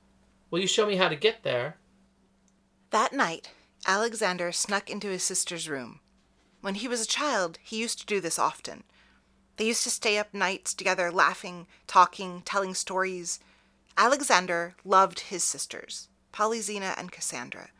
Will 0.48 0.60
you 0.60 0.68
show 0.68 0.86
me 0.86 0.94
how 0.94 1.08
to 1.08 1.16
get 1.16 1.42
there? 1.42 1.76
That 2.90 3.12
night, 3.12 3.50
Alexander 3.84 4.52
snuck 4.52 4.88
into 4.88 5.08
his 5.08 5.24
sister's 5.24 5.68
room. 5.68 5.98
When 6.60 6.76
he 6.76 6.86
was 6.86 7.02
a 7.02 7.06
child, 7.06 7.58
he 7.64 7.80
used 7.80 7.98
to 7.98 8.06
do 8.06 8.20
this 8.20 8.38
often. 8.38 8.84
They 9.56 9.66
used 9.66 9.82
to 9.82 9.90
stay 9.90 10.16
up 10.16 10.32
nights 10.32 10.72
together, 10.72 11.10
laughing, 11.10 11.66
talking, 11.88 12.42
telling 12.44 12.74
stories. 12.74 13.40
Alexander 13.96 14.76
loved 14.84 15.20
his 15.20 15.42
sisters, 15.42 16.08
Polyxena 16.32 16.94
and 16.96 17.10
Cassandra. 17.10 17.70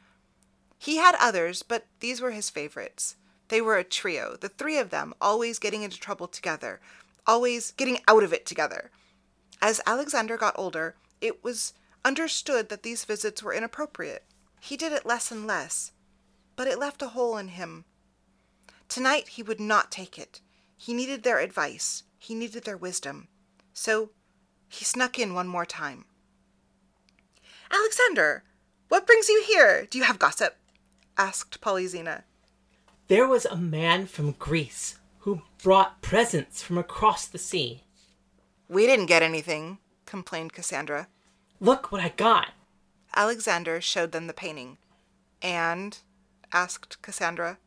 He 0.77 0.97
had 0.97 1.15
others, 1.21 1.63
but 1.63 1.87
these 2.01 2.21
were 2.21 2.33
his 2.33 2.51
favorites. 2.51 3.15
They 3.51 3.61
were 3.61 3.77
a 3.77 3.85
trio, 3.85 4.37
the 4.37 4.49
three 4.49 4.79
of 4.79 4.91
them 4.91 5.13
always 5.21 5.59
getting 5.59 5.83
into 5.83 5.99
trouble 5.99 6.29
together, 6.29 6.81
always 7.27 7.73
getting 7.73 7.99
out 8.07 8.23
of 8.23 8.33
it 8.33 8.47
together. 8.47 8.93
As 9.61 9.81
Alexander 9.85 10.37
got 10.37 10.57
older, 10.57 10.95
it 11.21 11.43
was 11.43 11.75
understood 12.05 12.69
that 12.69 12.85
these 12.85 13.05
visits 13.05 13.43
were 13.43 13.53
inappropriate. 13.53 14.23
He 14.61 14.77
did 14.77 14.93
it 14.93 15.05
less 15.05 15.33
and 15.33 15.49
less, 15.49 15.91
but 16.55 16.69
it 16.69 16.79
left 16.79 17.03
a 17.03 17.09
hole 17.09 17.37
in 17.37 17.49
him. 17.49 17.87
Tonight 18.89 19.31
he 19.31 19.43
would 19.43 19.59
not 19.59 19.91
take 19.91 20.17
it. 20.17 20.41
He 20.77 20.95
needed 20.95 21.25
their 21.25 21.41
advice, 21.41 22.05
he 22.19 22.37
needed 22.37 22.63
their 22.63 22.77
wisdom. 22.77 23.27
So 23.75 24.11
he 24.69 24.85
snuck 24.85 25.19
in 25.19 25.35
one 25.35 25.49
more 25.49 25.67
time. 25.67 26.05
Alexander, 27.69 28.45
what 28.89 29.09
brings 29.09 29.29
you 29.29 29.43
here? 29.45 29.89
Do 29.91 29.99
you 29.99 30.05
have 30.05 30.21
gossip? 30.21 30.57
asked 31.19 31.61
Polyxena. 31.61 32.23
There 33.11 33.27
was 33.27 33.45
a 33.45 33.57
man 33.57 34.07
from 34.07 34.37
Greece 34.39 35.01
who 35.19 35.43
brought 35.61 36.01
presents 36.01 36.63
from 36.63 36.79
across 36.79 37.27
the 37.27 37.39
sea. 37.39 37.83
We 38.69 38.87
didn't 38.87 39.07
get 39.07 39.21
anything, 39.21 39.79
complained 40.07 40.53
Cassandra. 40.53 41.09
Look 41.59 41.91
what 41.91 42.01
I 42.01 42.11
got. 42.11 42.53
Alexander 43.17 43.81
showed 43.81 44.13
them 44.13 44.29
the 44.29 44.33
painting. 44.33 44.79
And? 45.43 45.99
asked 46.53 47.03
Cassandra. 47.03 47.59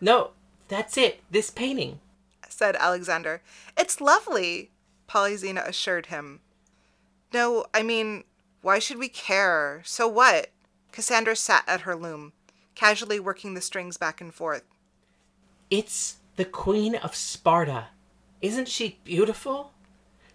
No, 0.00 0.30
that's 0.68 0.96
it, 0.96 1.20
this 1.30 1.50
painting, 1.50 2.00
said 2.48 2.74
Alexander. 2.76 3.42
It's 3.76 4.00
lovely, 4.00 4.70
Polyxena 5.06 5.68
assured 5.68 6.06
him. 6.06 6.40
No, 7.34 7.66
I 7.74 7.82
mean, 7.82 8.24
why 8.62 8.78
should 8.78 8.96
we 8.96 9.10
care? 9.10 9.82
So 9.84 10.08
what? 10.08 10.52
Cassandra 10.90 11.36
sat 11.36 11.64
at 11.66 11.82
her 11.82 11.94
loom, 11.94 12.32
casually 12.74 13.20
working 13.20 13.54
the 13.54 13.60
strings 13.60 13.96
back 13.96 14.20
and 14.20 14.34
forth. 14.34 14.64
It's 15.70 16.16
the 16.36 16.44
Queen 16.44 16.94
of 16.96 17.14
Sparta. 17.14 17.88
Isn't 18.40 18.68
she 18.68 18.98
beautiful? 19.04 19.72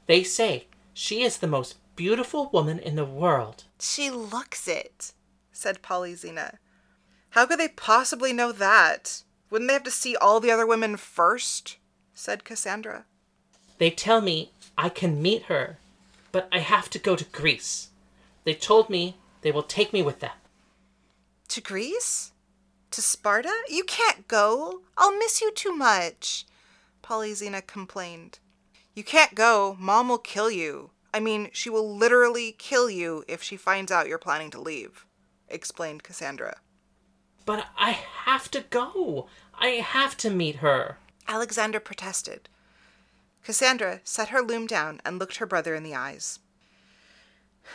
They 0.05 0.23
say 0.23 0.67
she 0.93 1.23
is 1.23 1.37
the 1.37 1.47
most 1.47 1.75
beautiful 1.95 2.49
woman 2.51 2.79
in 2.79 2.95
the 2.95 3.05
world. 3.05 3.63
She 3.79 4.09
looks 4.09 4.67
it, 4.67 5.13
said 5.51 5.81
Polyxena. 5.81 6.57
How 7.31 7.45
could 7.45 7.59
they 7.59 7.67
possibly 7.67 8.31
know 8.31 8.51
that? 8.51 9.23
Wouldn't 9.49 9.67
they 9.67 9.73
have 9.73 9.83
to 9.83 9.91
see 9.91 10.15
all 10.15 10.39
the 10.39 10.51
other 10.51 10.65
women 10.65 10.97
first? 10.97 11.77
said 12.13 12.43
Cassandra. 12.43 13.05
They 13.77 13.89
tell 13.89 14.21
me 14.21 14.51
I 14.77 14.89
can 14.89 15.21
meet 15.21 15.43
her, 15.43 15.77
but 16.31 16.47
I 16.51 16.59
have 16.59 16.89
to 16.91 16.99
go 16.99 17.15
to 17.15 17.25
Greece. 17.25 17.89
They 18.45 18.53
told 18.53 18.89
me 18.89 19.17
they 19.41 19.51
will 19.51 19.63
take 19.63 19.91
me 19.91 20.01
with 20.01 20.21
them. 20.21 20.31
To 21.49 21.61
Greece? 21.61 22.31
To 22.91 23.01
Sparta? 23.01 23.53
You 23.69 23.83
can't 23.83 24.27
go. 24.27 24.81
I'll 24.97 25.17
miss 25.17 25.41
you 25.41 25.51
too 25.51 25.73
much, 25.75 26.45
Polyxena 27.03 27.65
complained. 27.65 28.39
You 28.93 29.03
can't 29.03 29.35
go. 29.35 29.75
Mom 29.79 30.09
will 30.09 30.17
kill 30.17 30.49
you. 30.49 30.91
I 31.13 31.19
mean, 31.19 31.49
she 31.53 31.69
will 31.69 31.95
literally 31.95 32.53
kill 32.57 32.89
you 32.89 33.23
if 33.27 33.41
she 33.41 33.57
finds 33.57 33.91
out 33.91 34.07
you're 34.07 34.17
planning 34.17 34.51
to 34.51 34.61
leave, 34.61 35.05
explained 35.47 36.03
Cassandra. 36.03 36.57
But 37.45 37.67
I 37.77 37.91
have 37.91 38.49
to 38.51 38.61
go. 38.61 39.27
I 39.53 39.67
have 39.67 40.17
to 40.17 40.29
meet 40.29 40.57
her. 40.57 40.97
Alexander 41.27 41.79
protested. 41.79 42.49
Cassandra 43.43 44.01
set 44.03 44.29
her 44.29 44.41
loom 44.41 44.65
down 44.65 44.99
and 45.05 45.19
looked 45.19 45.37
her 45.37 45.45
brother 45.45 45.75
in 45.75 45.83
the 45.83 45.95
eyes. 45.95 46.39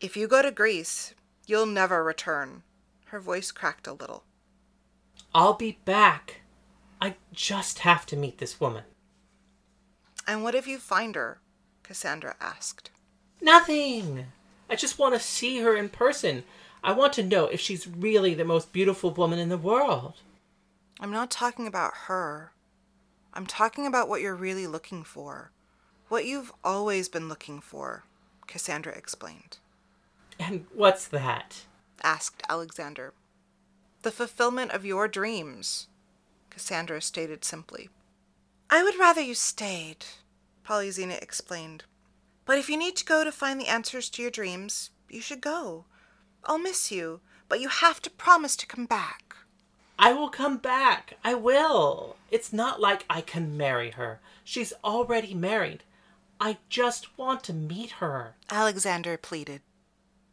If 0.00 0.16
you 0.16 0.26
go 0.26 0.40
to 0.40 0.50
Greece, 0.50 1.14
you'll 1.50 1.66
never 1.66 2.04
return. 2.04 2.62
Her 3.06 3.18
voice 3.18 3.50
cracked 3.50 3.88
a 3.88 3.92
little. 3.92 4.22
I'll 5.34 5.54
be 5.54 5.78
back. 5.84 6.42
I 7.00 7.16
just 7.32 7.80
have 7.80 8.06
to 8.06 8.16
meet 8.16 8.38
this 8.38 8.60
woman. 8.60 8.84
And 10.26 10.44
what 10.44 10.54
if 10.54 10.68
you 10.68 10.78
find 10.78 11.16
her? 11.16 11.40
Cassandra 11.82 12.36
asked. 12.40 12.90
Nothing. 13.40 14.26
I 14.68 14.76
just 14.76 14.98
want 14.98 15.14
to 15.14 15.20
see 15.20 15.58
her 15.58 15.74
in 15.74 15.88
person. 15.88 16.44
I 16.84 16.92
want 16.92 17.12
to 17.14 17.22
know 17.24 17.46
if 17.46 17.60
she's 17.60 17.88
really 17.88 18.34
the 18.34 18.44
most 18.44 18.72
beautiful 18.72 19.10
woman 19.10 19.40
in 19.40 19.48
the 19.48 19.58
world. 19.58 20.14
I'm 21.00 21.10
not 21.10 21.30
talking 21.30 21.66
about 21.66 21.92
her. 22.06 22.52
I'm 23.34 23.46
talking 23.46 23.86
about 23.86 24.08
what 24.08 24.20
you're 24.20 24.36
really 24.36 24.66
looking 24.66 25.02
for. 25.02 25.50
What 26.08 26.26
you've 26.26 26.52
always 26.62 27.08
been 27.08 27.28
looking 27.28 27.60
for, 27.60 28.04
Cassandra 28.46 28.92
explained. 28.92 29.58
And 30.40 30.64
what's 30.74 31.06
that? 31.08 31.64
asked 32.02 32.42
Alexander. 32.48 33.12
The 34.02 34.10
fulfillment 34.10 34.72
of 34.72 34.86
your 34.86 35.06
dreams, 35.06 35.88
Cassandra 36.48 37.02
stated 37.02 37.44
simply. 37.44 37.90
I 38.70 38.82
would 38.82 38.98
rather 38.98 39.20
you 39.20 39.34
stayed, 39.34 40.06
Polyxena 40.66 41.20
explained. 41.20 41.84
But 42.46 42.56
if 42.58 42.70
you 42.70 42.78
need 42.78 42.96
to 42.96 43.04
go 43.04 43.22
to 43.22 43.30
find 43.30 43.60
the 43.60 43.68
answers 43.68 44.08
to 44.10 44.22
your 44.22 44.30
dreams, 44.30 44.90
you 45.10 45.20
should 45.20 45.42
go. 45.42 45.84
I'll 46.44 46.58
miss 46.58 46.90
you, 46.90 47.20
but 47.48 47.60
you 47.60 47.68
have 47.68 48.00
to 48.02 48.10
promise 48.10 48.56
to 48.56 48.66
come 48.66 48.86
back. 48.86 49.36
I 49.98 50.14
will 50.14 50.30
come 50.30 50.56
back. 50.56 51.18
I 51.22 51.34
will. 51.34 52.16
It's 52.30 52.50
not 52.52 52.80
like 52.80 53.04
I 53.10 53.20
can 53.20 53.58
marry 53.58 53.90
her. 53.90 54.20
She's 54.42 54.72
already 54.82 55.34
married. 55.34 55.84
I 56.40 56.56
just 56.70 57.18
want 57.18 57.44
to 57.44 57.52
meet 57.52 57.90
her. 58.00 58.36
Alexander 58.50 59.18
pleaded. 59.18 59.60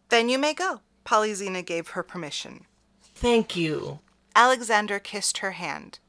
Then 0.10 0.30
you 0.30 0.38
may 0.38 0.54
go. 0.54 0.82
Polyxena 1.06 1.66
gave 1.66 1.90
her 1.90 2.04
permission. 2.04 2.66
Thank 3.16 3.56
you. 3.56 4.00
Alexander 4.36 5.00
kissed 5.00 5.40
her 5.40 5.52
hand. 5.52 6.00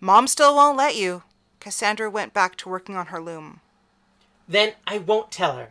Mom 0.00 0.26
still 0.26 0.54
won't 0.56 0.76
let 0.76 0.96
you. 0.96 1.22
Cassandra 1.60 2.10
went 2.10 2.32
back 2.32 2.56
to 2.56 2.68
working 2.68 2.96
on 2.96 3.06
her 3.06 3.20
loom. 3.20 3.60
Then 4.48 4.72
I 4.86 4.98
won't 4.98 5.30
tell 5.30 5.56
her. 5.56 5.68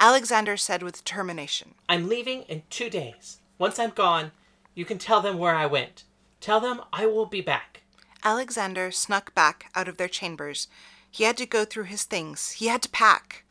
Alexander 0.00 0.56
said 0.56 0.82
with 0.82 0.96
determination. 0.96 1.74
I'm 1.88 2.08
leaving 2.08 2.42
in 2.42 2.62
two 2.68 2.90
days. 2.90 3.38
Once 3.58 3.78
I'm 3.78 3.90
gone, 3.90 4.32
you 4.74 4.84
can 4.84 4.98
tell 4.98 5.20
them 5.20 5.38
where 5.38 5.54
I 5.54 5.66
went. 5.66 6.04
Tell 6.40 6.60
them 6.60 6.82
I 6.92 7.06
will 7.06 7.26
be 7.26 7.40
back. 7.40 7.82
Alexander 8.24 8.90
snuck 8.90 9.34
back 9.34 9.70
out 9.74 9.88
of 9.88 9.96
their 9.96 10.08
chambers. 10.08 10.68
He 11.10 11.24
had 11.24 11.36
to 11.38 11.46
go 11.46 11.64
through 11.64 11.84
his 11.84 12.02
things. 12.02 12.52
He 12.52 12.66
had 12.66 12.82
to 12.82 12.88
pack. 12.90 13.44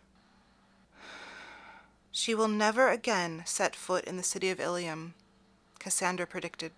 She 2.18 2.34
will 2.34 2.48
never 2.48 2.88
again 2.88 3.44
set 3.46 3.76
foot 3.76 4.06
in 4.06 4.16
the 4.16 4.24
city 4.24 4.50
of 4.50 4.58
Ilium, 4.58 5.16
Cassandra 5.80 6.26
predicted. 6.26 6.72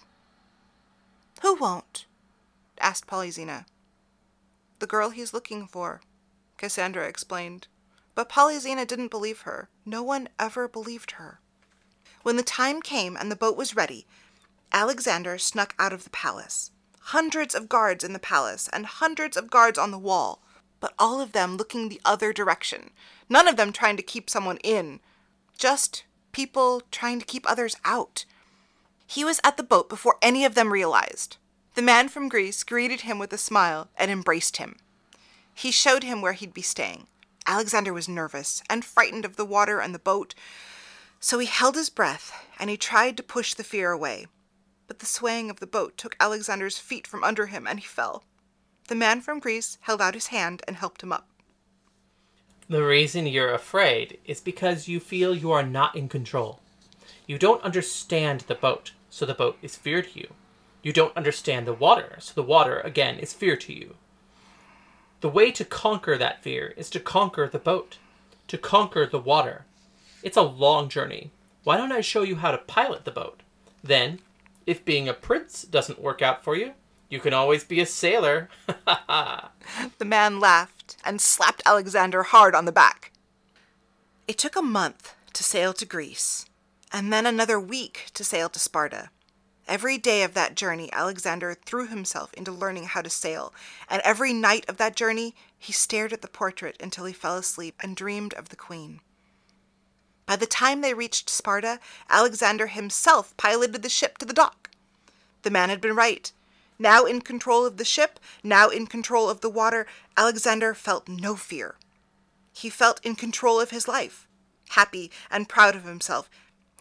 Who 1.44 1.54
won't? 1.54 2.08
asked 2.82 3.06
Polyxena. 3.06 3.66
The 4.80 4.88
girl 4.88 5.12
he's 5.12 5.36
looking 5.36 5.68
for, 5.68 6.02
Cassandra 6.58 7.08
explained. 7.08 7.68
But 8.16 8.30
Polyxena 8.30 8.88
didn't 8.88 9.12
believe 9.12 9.42
her. 9.42 9.70
No 9.86 10.02
one 10.02 10.28
ever 10.40 10.68
believed 10.68 11.12
her. 11.12 11.40
When 12.24 12.38
the 12.38 12.42
time 12.42 12.82
came 12.82 13.16
and 13.16 13.32
the 13.32 13.36
boat 13.36 13.56
was 13.56 13.76
ready, 13.76 14.08
Alexander 14.72 15.38
snuck 15.38 15.76
out 15.78 15.94
of 15.94 16.04
the 16.04 16.10
palace. 16.10 16.72
Hundreds 17.00 17.54
of 17.54 17.70
guards 17.70 18.04
in 18.04 18.14
the 18.14 18.20
palace 18.20 18.72
and 18.74 18.88
hundreds 18.88 19.38
of 19.38 19.52
guards 19.52 19.78
on 19.78 19.92
the 19.92 20.00
wall, 20.00 20.42
but 20.80 20.96
all 20.98 21.22
of 21.22 21.34
them 21.34 21.58
looking 21.58 21.90
the 21.90 22.02
other 22.04 22.34
direction, 22.34 22.90
none 23.30 23.48
of 23.48 23.56
them 23.56 23.72
trying 23.72 23.98
to 23.98 24.04
keep 24.04 24.32
someone 24.32 24.58
in, 24.64 25.00
just 25.58 26.04
people 26.32 26.82
trying 26.92 27.20
to 27.20 27.26
keep 27.26 27.50
others 27.50 27.76
out. 27.84 28.26
He 29.06 29.24
was 29.24 29.40
at 29.44 29.58
the 29.58 29.64
boat 29.64 29.90
before 29.90 30.18
any 30.22 30.46
of 30.46 30.56
them 30.56 30.72
realized. 30.72 31.38
The 31.76 31.82
man 31.82 32.10
from 32.10 32.30
Greece 32.30 32.64
greeted 32.64 33.02
him 33.02 33.20
with 33.20 33.32
a 33.34 33.38
smile 33.38 33.90
and 33.98 34.12
embraced 34.12 34.58
him. 34.58 34.78
He 35.54 35.72
showed 35.72 36.04
him 36.04 36.22
where 36.22 36.34
he'd 36.34 36.54
be 36.54 36.62
staying. 36.62 37.08
Alexander 37.46 37.94
was 37.94 38.10
nervous 38.10 38.62
and 38.70 38.84
frightened 38.84 39.26
of 39.26 39.38
the 39.38 39.46
water 39.46 39.80
and 39.80 39.96
the 39.96 40.00
boat, 40.00 40.36
so 41.20 41.40
he 41.40 41.48
held 41.48 41.76
his 41.76 41.90
breath 41.90 42.32
and 42.60 42.70
he 42.70 42.78
tried 42.78 43.18
to 43.18 43.24
push 43.24 43.54
the 43.54 43.64
fear 43.64 43.92
away. 43.92 44.28
But 44.88 45.00
the 45.00 45.06
swaying 45.06 45.50
of 45.50 45.60
the 45.60 45.68
boat 45.68 45.98
took 45.98 46.16
Alexander's 46.20 46.78
feet 46.78 47.08
from 47.08 47.24
under 47.24 47.48
him 47.48 47.66
and 47.66 47.80
he 47.80 47.86
fell. 47.86 48.24
The 48.88 48.96
man 48.96 49.22
from 49.22 49.40
Greece 49.40 49.78
held 49.82 50.02
out 50.02 50.14
his 50.14 50.28
hand 50.28 50.62
and 50.68 50.78
helped 50.78 51.02
him 51.02 51.12
up. 51.12 51.30
The 52.70 52.84
reason 52.84 53.26
you're 53.26 53.54
afraid 53.54 54.18
is 54.26 54.42
because 54.42 54.90
you 54.90 55.00
feel 55.00 55.34
you 55.34 55.54
are 55.54 55.64
not 55.64 55.96
in 55.96 56.10
control. 56.10 56.60
You 57.26 57.38
don't 57.38 57.64
understand 57.64 58.42
the 58.42 58.56
boat, 58.56 58.92
so 59.10 59.26
the 59.26 59.34
boat 59.34 59.58
is 59.62 59.78
fear 59.78 60.02
to 60.02 60.20
you. 60.20 60.34
You 60.84 60.92
don't 60.92 61.16
understand 61.16 61.66
the 61.66 61.74
water, 61.74 62.18
so 62.20 62.34
the 62.36 62.44
water, 62.44 62.82
again, 62.82 63.20
is 63.20 63.34
fear 63.34 63.56
to 63.56 63.74
you. 63.74 63.96
The 65.22 65.30
way 65.30 65.50
to 65.52 65.64
conquer 65.64 66.18
that 66.18 66.44
fear 66.44 66.74
is 66.76 66.90
to 66.90 67.00
conquer 67.00 67.48
the 67.48 67.58
boat, 67.58 68.00
to 68.50 68.58
conquer 68.58 69.06
the 69.06 69.18
water. 69.20 69.64
It's 70.22 70.38
a 70.38 70.42
long 70.42 70.90
journey. 70.90 71.32
Why 71.64 71.78
don't 71.78 71.94
I 71.94 72.02
show 72.02 72.24
you 72.24 72.36
how 72.36 72.52
to 72.52 72.58
pilot 72.58 73.06
the 73.06 73.12
boat? 73.12 73.44
Then, 73.82 74.20
if 74.66 74.84
being 74.84 75.08
a 75.08 75.14
prince 75.14 75.64
doesn't 75.64 76.02
work 76.02 76.22
out 76.22 76.44
for 76.44 76.56
you, 76.56 76.74
you 77.10 77.20
can 77.20 77.34
always 77.34 77.64
be 77.64 77.80
a 77.80 77.86
sailor. 77.86 78.50
the 78.68 80.06
man 80.06 80.40
laughed 80.40 80.98
and 81.06 81.22
slapped 81.22 81.62
Alexander 81.66 82.24
hard 82.24 82.56
on 82.56 82.66
the 82.66 82.72
back. 82.72 83.12
It 84.28 84.38
took 84.38 84.56
a 84.56 84.62
month 84.62 85.16
to 85.34 85.44
sail 85.44 85.74
to 85.74 85.86
Greece, 85.86 86.46
and 86.92 87.14
then 87.14 87.26
another 87.26 87.60
week 87.60 88.08
to 88.14 88.24
sail 88.24 88.50
to 88.50 88.60
Sparta. 88.60 89.10
Every 89.68 89.98
day 89.98 90.24
of 90.24 90.34
that 90.34 90.56
journey, 90.56 90.90
Alexander 90.94 91.54
threw 91.54 91.88
himself 91.88 92.34
into 92.34 92.52
learning 92.52 92.86
how 92.86 93.02
to 93.02 93.10
sail, 93.10 93.54
and 93.90 94.02
every 94.04 94.32
night 94.32 94.66
of 94.70 94.78
that 94.78 94.96
journey, 94.96 95.36
he 95.58 95.74
stared 95.74 96.14
at 96.14 96.22
the 96.22 96.28
portrait 96.28 96.78
until 96.82 97.06
he 97.06 97.14
fell 97.14 97.38
asleep 97.38 97.76
and 97.82 97.96
dreamed 97.96 98.34
of 98.34 98.50
the 98.50 98.56
queen. 98.56 99.02
By 100.26 100.36
the 100.36 100.46
time 100.46 100.82
they 100.82 100.94
reached 100.94 101.30
Sparta, 101.30 101.80
Alexander 102.10 102.68
himself 102.68 103.36
piloted 103.38 103.82
the 103.82 103.90
ship 103.90 104.18
to 104.18 104.26
the 104.26 104.34
dock. 104.34 104.70
The 105.44 105.50
man 105.50 105.70
had 105.70 105.82
been 105.82 105.96
right. 105.96 106.32
Now 106.80 107.06
in 107.06 107.22
control 107.22 107.66
of 107.66 107.78
the 107.78 107.86
ship, 107.86 108.20
now 108.44 108.70
in 108.70 108.88
control 108.88 109.30
of 109.30 109.42
the 109.42 109.50
water, 109.50 109.88
Alexander 110.16 110.74
felt 110.74 111.08
no 111.08 111.36
fear. 111.36 111.76
He 112.54 112.70
felt 112.70 113.04
in 113.04 113.16
control 113.16 113.60
of 113.60 113.72
his 113.72 113.88
life, 113.88 114.28
happy 114.70 115.12
and 115.32 115.50
proud 115.50 115.76
of 115.76 115.84
himself. 115.86 116.30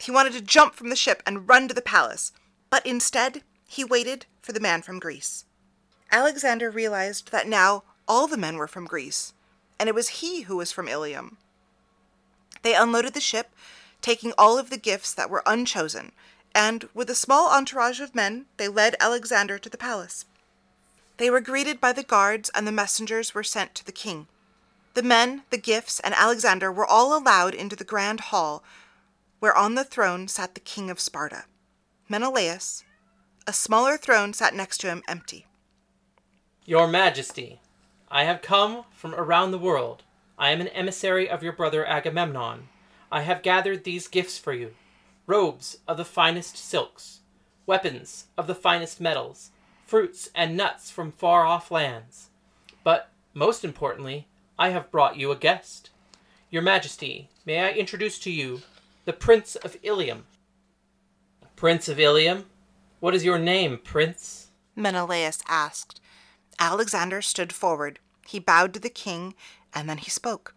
He 0.00 0.10
wanted 0.10 0.32
to 0.34 0.40
jump 0.40 0.74
from 0.74 0.90
the 0.90 0.96
ship 0.96 1.22
and 1.26 1.48
run 1.48 1.68
to 1.68 1.74
the 1.74 1.82
palace. 1.82 2.32
But 2.68 2.84
instead, 2.84 3.42
he 3.66 3.84
waited 3.84 4.26
for 4.42 4.52
the 4.52 4.60
man 4.60 4.82
from 4.82 4.98
Greece. 4.98 5.44
Alexander 6.10 6.70
realized 6.70 7.32
that 7.32 7.48
now 7.48 7.84
all 8.06 8.26
the 8.26 8.36
men 8.36 8.56
were 8.56 8.68
from 8.68 8.86
Greece, 8.86 9.32
and 9.78 9.88
it 9.88 9.94
was 9.94 10.20
he 10.20 10.42
who 10.42 10.56
was 10.56 10.72
from 10.72 10.88
Ilium. 10.88 11.38
They 12.62 12.74
unloaded 12.74 13.14
the 13.14 13.20
ship, 13.20 13.50
taking 14.00 14.32
all 14.38 14.58
of 14.58 14.70
the 14.70 14.76
gifts 14.76 15.12
that 15.14 15.30
were 15.30 15.42
unchosen, 15.46 16.12
and 16.56 16.88
with 16.94 17.10
a 17.10 17.14
small 17.14 17.50
entourage 17.50 18.00
of 18.00 18.14
men, 18.14 18.46
they 18.56 18.66
led 18.66 18.96
Alexander 18.98 19.58
to 19.58 19.68
the 19.68 19.76
palace. 19.76 20.24
They 21.18 21.28
were 21.28 21.42
greeted 21.42 21.82
by 21.82 21.92
the 21.92 22.02
guards, 22.02 22.50
and 22.54 22.66
the 22.66 22.72
messengers 22.72 23.34
were 23.34 23.44
sent 23.44 23.74
to 23.74 23.84
the 23.84 23.92
king. 23.92 24.26
The 24.94 25.02
men, 25.02 25.42
the 25.50 25.58
gifts, 25.58 26.00
and 26.00 26.14
Alexander 26.14 26.72
were 26.72 26.86
all 26.86 27.16
allowed 27.16 27.54
into 27.54 27.76
the 27.76 27.84
grand 27.84 28.20
hall, 28.20 28.64
where 29.38 29.54
on 29.54 29.74
the 29.74 29.84
throne 29.84 30.28
sat 30.28 30.54
the 30.54 30.60
king 30.60 30.88
of 30.88 30.98
Sparta. 30.98 31.44
Menelaus. 32.08 32.84
A 33.46 33.52
smaller 33.52 33.98
throne 33.98 34.32
sat 34.32 34.54
next 34.54 34.78
to 34.78 34.86
him, 34.86 35.02
empty. 35.06 35.44
Your 36.64 36.88
Majesty, 36.88 37.60
I 38.10 38.24
have 38.24 38.40
come 38.40 38.84
from 38.92 39.14
around 39.14 39.50
the 39.50 39.58
world. 39.58 40.04
I 40.38 40.52
am 40.52 40.62
an 40.62 40.68
emissary 40.68 41.28
of 41.28 41.42
your 41.42 41.52
brother 41.52 41.84
Agamemnon. 41.84 42.68
I 43.12 43.20
have 43.20 43.42
gathered 43.42 43.84
these 43.84 44.08
gifts 44.08 44.38
for 44.38 44.54
you 44.54 44.74
robes 45.26 45.78
of 45.88 45.96
the 45.96 46.04
finest 46.04 46.56
silks, 46.56 47.20
weapons 47.66 48.26
of 48.36 48.46
the 48.46 48.54
finest 48.54 49.00
metals, 49.00 49.50
fruits 49.86 50.30
and 50.34 50.56
nuts 50.56 50.90
from 50.90 51.12
far 51.12 51.44
off 51.44 51.70
lands. 51.70 52.30
But, 52.84 53.10
most 53.34 53.64
importantly, 53.64 54.28
I 54.58 54.70
have 54.70 54.90
brought 54.90 55.16
you 55.16 55.30
a 55.30 55.36
guest. 55.36 55.90
Your 56.50 56.62
Majesty, 56.62 57.28
may 57.44 57.60
I 57.60 57.70
introduce 57.70 58.18
to 58.20 58.30
you 58.30 58.62
the 59.04 59.12
Prince 59.12 59.56
of 59.56 59.76
Ilium, 59.82 60.24
Prince 61.56 61.88
of 61.88 61.98
Ilium, 61.98 62.44
what 63.00 63.14
is 63.14 63.24
your 63.24 63.38
name, 63.38 63.78
Prince? 63.82 64.48
Menelaus 64.74 65.42
asked. 65.48 66.02
Alexander 66.58 67.22
stood 67.22 67.50
forward. 67.50 67.98
He 68.26 68.38
bowed 68.38 68.74
to 68.74 68.80
the 68.80 68.90
king, 68.90 69.34
and 69.74 69.88
then 69.88 69.96
he 69.96 70.10
spoke. 70.10 70.54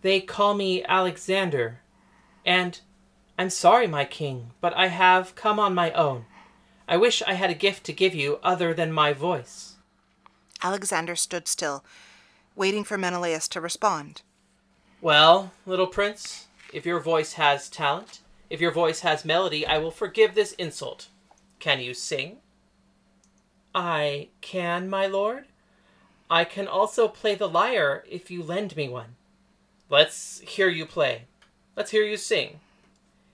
They 0.00 0.20
call 0.20 0.54
me 0.54 0.82
Alexander, 0.84 1.80
and 2.46 2.80
I'm 3.42 3.50
sorry, 3.50 3.88
my 3.88 4.04
king, 4.04 4.52
but 4.60 4.72
I 4.76 4.86
have 4.86 5.34
come 5.34 5.58
on 5.58 5.74
my 5.74 5.90
own. 5.94 6.26
I 6.86 6.96
wish 6.96 7.24
I 7.26 7.32
had 7.32 7.50
a 7.50 7.54
gift 7.54 7.82
to 7.86 7.92
give 7.92 8.14
you 8.14 8.38
other 8.40 8.72
than 8.72 8.92
my 8.92 9.12
voice. 9.12 9.74
Alexander 10.62 11.16
stood 11.16 11.48
still, 11.48 11.84
waiting 12.54 12.84
for 12.84 12.96
Menelaus 12.96 13.48
to 13.48 13.60
respond. 13.60 14.22
Well, 15.00 15.50
little 15.66 15.88
prince, 15.88 16.46
if 16.72 16.86
your 16.86 17.00
voice 17.00 17.32
has 17.32 17.68
talent, 17.68 18.20
if 18.48 18.60
your 18.60 18.70
voice 18.70 19.00
has 19.00 19.24
melody, 19.24 19.66
I 19.66 19.78
will 19.78 19.90
forgive 19.90 20.36
this 20.36 20.52
insult. 20.52 21.08
Can 21.58 21.80
you 21.80 21.94
sing? 21.94 22.36
I 23.74 24.28
can, 24.40 24.88
my 24.88 25.08
lord. 25.08 25.46
I 26.30 26.44
can 26.44 26.68
also 26.68 27.08
play 27.08 27.34
the 27.34 27.48
lyre 27.48 28.04
if 28.08 28.30
you 28.30 28.44
lend 28.44 28.76
me 28.76 28.88
one. 28.88 29.16
Let's 29.90 30.38
hear 30.46 30.68
you 30.68 30.86
play. 30.86 31.22
Let's 31.74 31.90
hear 31.90 32.04
you 32.04 32.16
sing. 32.16 32.60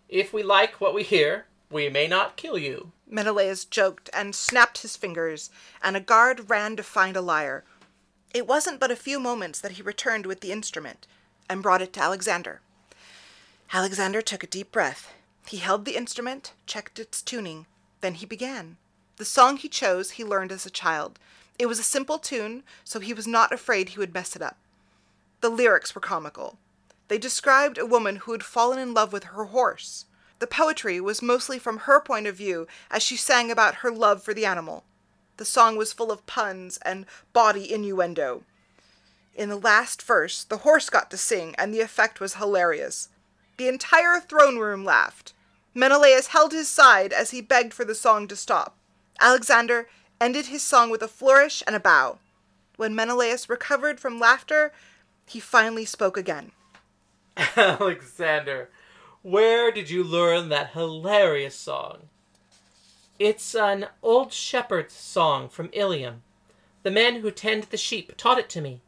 If 0.09 0.33
we 0.33 0.43
like 0.43 0.81
what 0.81 0.95
we 0.95 1.03
hear, 1.03 1.47
we 1.71 1.89
may 1.89 2.07
not 2.07 2.37
kill 2.37 2.57
you. 2.57 2.93
Menelaus 3.07 3.65
joked 3.65 4.09
and 4.13 4.35
snapped 4.35 4.83
his 4.83 4.97
fingers, 4.97 5.51
and 5.83 5.97
a 5.97 6.01
guard 6.01 6.49
ran 6.49 6.77
to 6.77 6.83
find 6.83 7.17
a 7.17 7.21
lyre. 7.21 7.65
It 8.33 8.47
wasn't 8.47 8.81
but 8.81 8.91
a 8.91 8.97
few 8.97 9.21
moments 9.21 9.61
that 9.61 9.73
he 9.73 9.83
returned 9.83 10.27
with 10.27 10.41
the 10.41 10.53
instrument 10.53 11.07
and 11.49 11.63
brought 11.63 11.83
it 11.83 11.93
to 11.95 12.03
Alexander. 12.03 12.61
Alexander 13.73 14.23
took 14.23 14.43
a 14.43 14.47
deep 14.47 14.73
breath. 14.73 15.13
He 15.47 15.59
held 15.59 15.85
the 15.85 15.97
instrument, 15.97 16.53
checked 16.67 16.99
its 16.99 17.23
tuning, 17.23 17.67
then 18.01 18.15
he 18.15 18.27
began. 18.27 18.77
The 19.17 19.25
song 19.25 19.57
he 19.57 19.69
chose 19.69 20.13
he 20.13 20.25
learned 20.25 20.53
as 20.53 20.65
a 20.65 20.71
child. 20.71 21.19
It 21.59 21.67
was 21.67 21.79
a 21.79 21.85
simple 21.85 22.19
tune, 22.19 22.63
so 22.85 23.01
he 23.01 23.13
was 23.13 23.27
not 23.27 23.53
afraid 23.53 23.91
he 23.91 23.99
would 23.99 24.15
mess 24.15 24.37
it 24.37 24.43
up. 24.43 24.57
The 25.41 25.51
lyrics 25.51 25.95
were 25.95 26.01
comical. 26.01 26.59
They 27.09 27.19
described 27.19 27.79
a 27.79 27.87
woman 27.87 28.17
who 28.17 28.33
had 28.33 28.45
fallen 28.45 28.79
in 28.79 28.95
love 28.95 29.13
with 29.13 29.25
her 29.25 29.45
horse. 29.45 30.05
The 30.39 30.47
poetry 30.47 31.01
was 31.01 31.21
mostly 31.21 31.59
from 31.59 31.79
her 31.79 32.01
point 32.01 32.27
of 32.27 32.37
view 32.37 32.67
as 32.91 33.03
she 33.03 33.17
sang 33.17 33.51
about 33.51 33.77
her 33.77 33.91
love 33.91 34.23
for 34.23 34.33
the 34.33 34.47
animal. 34.47 34.85
The 35.39 35.45
song 35.45 35.77
was 35.77 35.93
full 35.93 36.13
of 36.13 36.27
puns 36.27 36.79
and 36.83 37.07
bawdy 37.33 37.73
innuendo. 37.73 38.45
In 39.35 39.49
the 39.49 39.57
last 39.57 40.03
verse, 40.03 40.45
the 40.45 40.59
horse 40.59 40.91
got 40.91 41.11
to 41.11 41.17
sing, 41.17 41.55
and 41.57 41.73
the 41.73 41.81
effect 41.81 42.21
was 42.21 42.35
hilarious. 42.35 43.09
The 43.57 43.69
entire 43.69 44.21
throne 44.21 44.59
room 44.59 44.85
laughed. 44.85 45.33
Menelaus 45.75 46.29
held 46.29 46.53
his 46.53 46.69
side 46.69 47.13
as 47.13 47.31
he 47.31 47.41
begged 47.41 47.73
for 47.73 47.85
the 47.85 47.95
song 47.95 48.27
to 48.29 48.37
stop. 48.37 48.77
Alexander 49.21 49.89
ended 50.21 50.47
his 50.47 50.63
song 50.63 50.91
with 50.91 51.03
a 51.03 51.09
flourish 51.09 51.63
and 51.67 51.77
a 51.77 51.81
bow. 51.81 52.19
When 52.77 52.95
Menelaus 52.95 53.49
recovered 53.49 54.01
from 54.01 54.19
laughter, 54.19 54.73
he 55.27 55.41
finally 55.41 55.85
spoke 55.85 56.17
again. 56.17 56.53
Alexander, 57.57 58.69
where 59.23 59.71
did 59.71 59.91
you 59.91 60.03
learn 60.03 60.49
that 60.49 60.71
hilarious 60.71 61.55
song? 61.55 62.09
It's 63.19 63.55
an 63.55 63.87
old 64.03 64.33
shepherd's 64.33 64.95
song 64.95 65.49
from 65.49 65.71
Ilium. 65.73 66.23
The 66.83 66.91
men 66.91 67.17
who 67.17 67.31
tend 67.31 67.65
the 67.65 67.77
sheep 67.77 68.17
taught 68.17 68.39
it 68.39 68.49
to 68.51 68.61
me. 68.61 68.81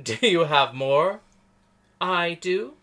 Do 0.00 0.18
you 0.20 0.44
have 0.44 0.74
more? 0.74 1.20
I 2.00 2.34
do. 2.34 2.74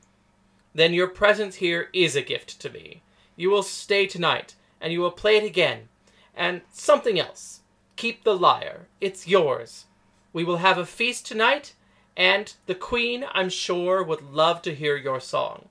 Then 0.74 0.94
your 0.94 1.08
presence 1.08 1.56
here 1.56 1.90
is 1.94 2.16
a 2.16 2.22
gift 2.22 2.60
to 2.62 2.70
me. 2.70 3.02
You 3.36 3.52
will 3.52 3.64
stay 3.64 4.08
tonight, 4.08 4.56
and 4.82 4.92
you 4.92 5.02
will 5.02 5.12
play 5.12 5.38
it 5.38 5.44
again. 5.44 5.90
And 6.36 6.62
something 6.72 7.20
else. 7.20 7.62
Keep 7.96 8.24
the 8.24 8.36
lyre. 8.36 8.88
It's 9.00 9.28
yours. 9.28 9.86
We 10.32 10.44
will 10.44 10.58
have 10.58 10.80
a 10.80 10.86
feast 10.86 11.28
tonight, 11.28 11.74
and 12.16 12.54
the 12.66 12.76
Queen, 12.76 13.26
I'm 13.34 13.50
sure, 13.50 14.04
would 14.04 14.32
love 14.32 14.62
to 14.64 14.76
hear 14.76 14.96
your 14.96 15.20
song. 15.20 15.70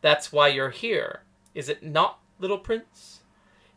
That's 0.00 0.32
why 0.32 0.48
you're 0.48 0.70
here, 0.70 1.20
is 1.54 1.68
it 1.68 1.82
not, 1.82 2.18
little 2.38 2.58
prince? 2.58 3.20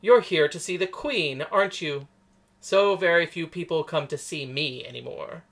You're 0.02 0.22
here 0.22 0.48
to 0.48 0.60
see 0.60 0.78
the 0.78 0.88
Queen, 0.88 1.41
aren't 1.52 1.82
you? 1.82 2.08
So 2.62 2.96
very 2.96 3.26
few 3.26 3.48
people 3.48 3.84
come 3.84 4.08
to 4.08 4.17
see 4.17 4.46
me 4.46 4.86
anymore. 4.86 5.43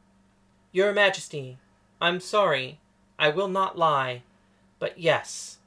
Your 0.72 0.94
Majesty, 0.94 1.58
I'm 2.00 2.20
sorry. 2.20 2.80
I 3.20 3.30
will 3.30 3.50
not 3.50 3.78
lie. 3.78 4.24
But 4.80 4.98
yes, 4.98 5.58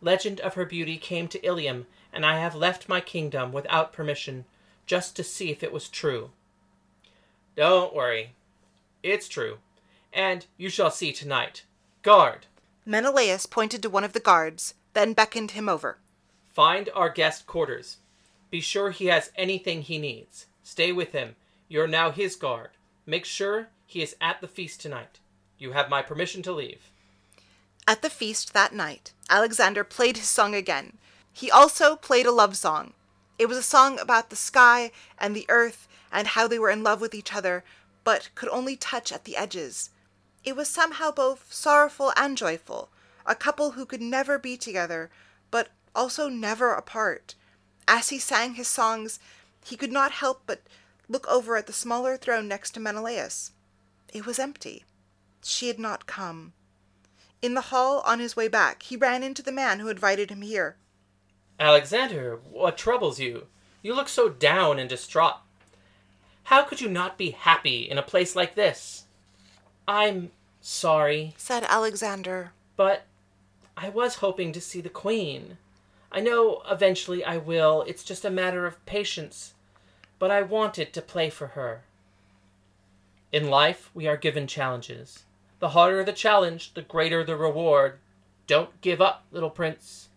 legend 0.00 0.40
of 0.40 0.54
her 0.54 0.64
beauty 0.64 0.96
came 0.96 1.28
to 1.28 1.44
Ilium, 1.46 1.86
and 2.12 2.26
I 2.26 2.38
have 2.38 2.54
left 2.54 2.88
my 2.88 3.00
kingdom 3.00 3.52
without 3.52 3.92
permission, 3.92 4.44
just 4.86 5.14
to 5.16 5.22
see 5.22 5.50
if 5.50 5.62
it 5.62 5.72
was 5.72 5.88
true. 5.88 6.30
Don't 7.56 7.94
worry. 7.94 8.32
It's 9.02 9.28
true. 9.28 9.58
And 10.12 10.46
you 10.56 10.68
shall 10.70 10.90
see 10.90 11.12
tonight. 11.12 11.64
Guard, 12.02 12.46
Menelaus 12.86 13.46
pointed 13.46 13.82
to 13.82 13.90
one 13.90 14.04
of 14.04 14.12
the 14.14 14.20
guards, 14.20 14.74
then 14.94 15.12
beckoned 15.12 15.52
him 15.52 15.68
over. 15.68 15.98
find 16.52 16.88
our 16.94 17.08
guest 17.10 17.46
quarters. 17.46 17.98
Be 18.50 18.60
sure 18.60 18.90
he 18.90 19.06
has 19.06 19.30
anything 19.36 19.82
he 19.82 19.98
needs. 19.98 20.46
Stay 20.64 20.90
with 20.90 21.12
him. 21.12 21.36
You're 21.68 21.86
now 21.86 22.10
his 22.10 22.34
guard. 22.34 22.70
Make 23.06 23.24
sure 23.24 23.68
he 23.86 24.02
is 24.02 24.16
at 24.20 24.40
the 24.40 24.48
feast 24.48 24.80
tonight. 24.80 25.18
You 25.58 25.72
have 25.72 25.88
my 25.88 26.02
permission 26.02 26.42
to 26.42 26.52
leave. 26.52 26.90
At 27.86 28.02
the 28.02 28.10
feast 28.10 28.52
that 28.54 28.74
night, 28.74 29.12
Alexander 29.30 29.84
played 29.84 30.16
his 30.16 30.28
song 30.28 30.54
again. 30.54 30.98
He 31.32 31.50
also 31.50 31.94
played 31.94 32.26
a 32.26 32.32
love 32.32 32.56
song. 32.56 32.92
It 33.38 33.46
was 33.48 33.58
a 33.58 33.62
song 33.62 33.98
about 34.00 34.30
the 34.30 34.36
sky 34.36 34.90
and 35.18 35.36
the 35.36 35.46
earth 35.48 35.86
and 36.10 36.28
how 36.28 36.48
they 36.48 36.58
were 36.58 36.70
in 36.70 36.82
love 36.82 37.00
with 37.00 37.14
each 37.14 37.34
other, 37.34 37.62
but 38.02 38.30
could 38.34 38.48
only 38.48 38.76
touch 38.76 39.12
at 39.12 39.24
the 39.24 39.36
edges. 39.36 39.90
It 40.48 40.56
was 40.56 40.66
somehow 40.66 41.10
both 41.10 41.52
sorrowful 41.52 42.10
and 42.16 42.34
joyful, 42.34 42.88
a 43.26 43.34
couple 43.34 43.72
who 43.72 43.84
could 43.84 44.00
never 44.00 44.38
be 44.38 44.56
together, 44.56 45.10
but 45.50 45.68
also 45.94 46.30
never 46.30 46.72
apart. 46.72 47.34
As 47.86 48.08
he 48.08 48.18
sang 48.18 48.54
his 48.54 48.66
songs, 48.66 49.20
he 49.62 49.76
could 49.76 49.92
not 49.92 50.10
help 50.10 50.44
but 50.46 50.62
look 51.06 51.28
over 51.28 51.58
at 51.58 51.66
the 51.66 51.74
smaller 51.74 52.16
throne 52.16 52.48
next 52.48 52.70
to 52.70 52.80
Menelaus. 52.80 53.52
It 54.10 54.24
was 54.24 54.38
empty. 54.38 54.84
She 55.44 55.68
had 55.68 55.78
not 55.78 56.06
come. 56.06 56.54
In 57.42 57.52
the 57.52 57.68
hall 57.68 58.00
on 58.06 58.18
his 58.18 58.34
way 58.34 58.48
back, 58.48 58.84
he 58.84 58.96
ran 58.96 59.22
into 59.22 59.42
the 59.42 59.52
man 59.52 59.80
who 59.80 59.88
invited 59.88 60.30
him 60.30 60.40
here. 60.40 60.76
Alexander, 61.60 62.38
what 62.50 62.78
troubles 62.78 63.20
you? 63.20 63.48
You 63.82 63.94
look 63.94 64.08
so 64.08 64.30
down 64.30 64.78
and 64.78 64.88
distraught. 64.88 65.42
How 66.44 66.62
could 66.62 66.80
you 66.80 66.88
not 66.88 67.18
be 67.18 67.32
happy 67.32 67.80
in 67.82 67.98
a 67.98 68.02
place 68.02 68.34
like 68.34 68.54
this? 68.54 69.04
I'm 69.86 70.30
sorry, 70.60 71.34
Said 71.36 71.64
Alexander. 71.64 72.52
but 72.76 73.02
I 73.76 73.88
was 73.88 74.16
hoping 74.16 74.52
to 74.52 74.60
see 74.60 74.80
the 74.80 74.88
Queen. 74.88 75.58
I 76.10 76.20
know 76.20 76.62
eventually 76.68 77.24
I 77.24 77.36
will, 77.36 77.84
it's 77.86 78.02
just 78.02 78.24
a 78.24 78.30
matter 78.30 78.66
of 78.66 78.84
patience, 78.86 79.54
but 80.18 80.30
I 80.30 80.42
wanted 80.42 80.92
to 80.92 81.02
play 81.02 81.30
for 81.30 81.48
her. 81.48 81.82
In 83.30 83.48
life, 83.50 83.90
we 83.94 84.06
are 84.08 84.16
given 84.16 84.46
challenges. 84.46 85.24
The 85.60 85.70
harder 85.70 86.02
the 86.02 86.12
challenge, 86.12 86.74
the 86.74 86.82
greater 86.82 87.22
the 87.22 87.36
reward. 87.36 87.98
Don't 88.46 88.80
give 88.80 89.00
up, 89.00 89.24
little 89.30 89.50
prince. 89.50 90.08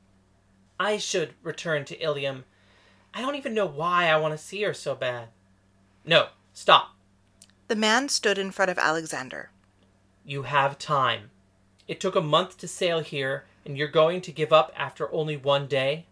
I 0.79 0.97
should 0.97 1.33
return 1.43 1.83
to 1.85 1.99
Ilium. 2.01 2.45
I 3.13 3.21
don't 3.21 3.35
even 3.35 3.53
know 3.53 3.65
why 3.65 4.07
I 4.07 4.15
want 4.17 4.33
to 4.33 4.37
see 4.43 4.61
her 4.63 4.73
so 4.73 4.95
bad. 4.95 5.27
No, 6.05 6.27
stop. 6.53 6.95
The 7.67 7.75
man 7.75 8.07
stood 8.09 8.37
in 8.37 8.51
front 8.51 8.71
of 8.71 8.77
Alexander. 8.79 9.49
You 10.25 10.43
have 10.43 10.77
time. 10.77 11.31
It 11.87 11.99
took 11.99 12.15
a 12.15 12.21
month 12.21 12.57
to 12.59 12.67
sail 12.67 12.99
here, 12.99 13.45
and 13.65 13.77
you're 13.77 13.87
going 13.87 14.21
to 14.21 14.31
give 14.31 14.53
up 14.53 14.71
after 14.77 15.11
only 15.11 15.35
one 15.35 15.67
day? 15.67 16.05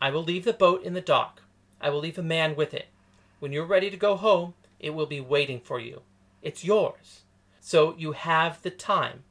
I 0.00 0.10
will 0.10 0.22
leave 0.22 0.44
the 0.44 0.52
boat 0.52 0.82
in 0.82 0.94
the 0.94 1.00
dock. 1.00 1.42
I 1.80 1.90
will 1.90 2.00
leave 2.00 2.18
a 2.18 2.22
man 2.22 2.56
with 2.56 2.72
it. 2.72 2.86
When 3.38 3.52
you're 3.52 3.66
ready 3.66 3.90
to 3.90 3.96
go 3.96 4.16
home, 4.16 4.54
it 4.78 4.90
will 4.90 5.06
be 5.06 5.20
waiting 5.20 5.60
for 5.60 5.78
you. 5.78 6.02
It's 6.42 6.64
yours. 6.64 7.22
So 7.60 7.94
you 7.98 8.12
have 8.12 8.62
the 8.62 8.70
time. 8.70 9.24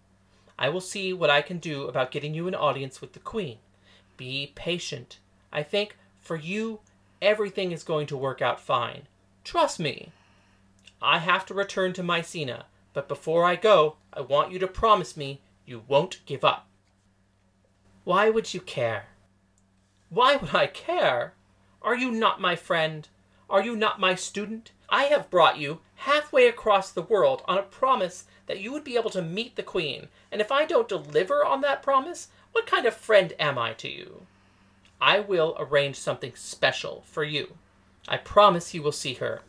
I 0.57 0.69
will 0.69 0.81
see 0.81 1.13
what 1.13 1.29
I 1.29 1.41
can 1.41 1.57
do 1.57 1.87
about 1.87 2.11
getting 2.11 2.33
you 2.33 2.47
an 2.47 2.55
audience 2.55 3.01
with 3.01 3.13
the 3.13 3.19
Queen. 3.19 3.57
Be 4.17 4.51
patient. 4.55 5.19
I 5.51 5.63
think 5.63 5.97
for 6.19 6.35
you, 6.35 6.81
everything 7.21 7.71
is 7.71 7.83
going 7.83 8.07
to 8.07 8.17
work 8.17 8.41
out 8.41 8.59
fine. 8.59 9.03
Trust 9.43 9.79
me. 9.79 10.11
I 11.01 11.19
have 11.19 11.45
to 11.47 11.53
return 11.53 11.93
to 11.93 12.03
Mycena, 12.03 12.63
but 12.99 13.07
before 13.07 13.45
I 13.45 13.55
go, 13.55 13.95
I 14.11 14.19
want 14.19 14.51
you 14.51 14.59
to 14.59 14.67
promise 14.67 15.15
me 15.15 15.39
you 15.65 15.83
won't 15.87 16.19
give 16.25 16.43
up. 16.43 16.67
Why 18.03 18.29
would 18.29 18.53
you 18.53 18.59
care? 18.59 19.05
Why 20.09 20.35
would 20.35 20.53
I 20.53 20.67
care? 20.67 21.31
Are 21.81 21.95
you 21.95 22.11
not 22.11 22.41
my 22.41 22.57
friend? 22.57 23.07
Are 23.49 23.63
you 23.63 23.77
not 23.77 24.01
my 24.01 24.15
student? 24.15 24.73
I 24.89 25.05
have 25.05 25.29
brought 25.29 25.57
you 25.57 25.79
halfway 25.95 26.49
across 26.49 26.91
the 26.91 27.01
world 27.01 27.41
on 27.45 27.57
a 27.57 27.63
promise 27.63 28.25
that 28.47 28.59
you 28.59 28.73
would 28.73 28.83
be 28.83 28.97
able 28.97 29.11
to 29.11 29.21
meet 29.21 29.55
the 29.55 29.63
Queen, 29.63 30.09
and 30.29 30.41
if 30.41 30.51
I 30.51 30.65
don't 30.65 30.89
deliver 30.89 31.45
on 31.45 31.61
that 31.61 31.81
promise, 31.81 32.27
what 32.51 32.67
kind 32.67 32.85
of 32.85 32.93
friend 32.93 33.31
am 33.39 33.57
I 33.57 33.71
to 33.75 33.87
you? 33.87 34.25
I 34.99 35.21
will 35.21 35.55
arrange 35.57 35.95
something 35.95 36.33
special 36.35 37.05
for 37.05 37.23
you. 37.23 37.53
I 38.09 38.17
promise 38.17 38.73
you 38.73 38.83
will 38.83 38.91
see 38.91 39.13
her. 39.13 39.43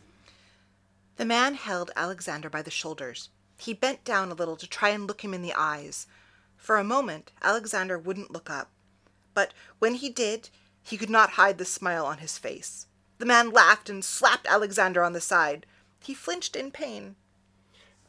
The 1.16 1.24
man 1.24 1.54
held 1.54 1.90
Alexander 1.96 2.48
by 2.48 2.62
the 2.62 2.70
shoulders. 2.70 3.28
He 3.60 3.74
bent 3.74 4.04
down 4.04 4.30
a 4.30 4.34
little 4.34 4.56
to 4.56 4.66
try 4.66 4.88
and 4.88 5.06
look 5.06 5.22
him 5.22 5.34
in 5.34 5.42
the 5.42 5.52
eyes. 5.54 6.06
For 6.56 6.78
a 6.78 6.84
moment, 6.84 7.30
Alexander 7.42 7.98
wouldn't 7.98 8.30
look 8.30 8.48
up. 8.48 8.70
But 9.34 9.52
when 9.78 9.96
he 9.96 10.08
did, 10.08 10.48
he 10.82 10.96
could 10.96 11.10
not 11.10 11.32
hide 11.32 11.58
the 11.58 11.66
smile 11.66 12.06
on 12.06 12.18
his 12.18 12.38
face. 12.38 12.86
The 13.18 13.26
man 13.26 13.50
laughed 13.50 13.90
and 13.90 14.02
slapped 14.02 14.46
Alexander 14.46 15.04
on 15.04 15.12
the 15.12 15.20
side. 15.20 15.66
He 16.02 16.14
flinched 16.14 16.56
in 16.56 16.70
pain. 16.70 17.16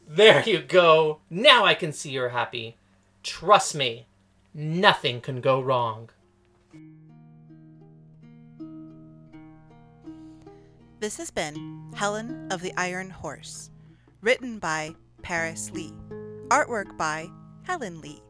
There 0.08 0.42
you 0.42 0.62
go. 0.62 1.20
Now 1.28 1.66
I 1.66 1.74
can 1.74 1.92
see 1.92 2.10
you're 2.10 2.30
happy. 2.30 2.78
Trust 3.22 3.74
me, 3.74 4.06
nothing 4.54 5.20
can 5.20 5.42
go 5.42 5.60
wrong. 5.60 6.08
This 11.00 11.18
has 11.18 11.30
been 11.30 11.92
Helen 11.94 12.50
of 12.50 12.62
the 12.62 12.72
Iron 12.78 13.10
Horse, 13.10 13.70
written 14.22 14.58
by 14.58 14.94
Paris 15.22 15.70
Lee, 15.72 15.92
artwork 16.48 16.96
by 16.96 17.28
Helen 17.62 18.00
Lee, 18.00 18.22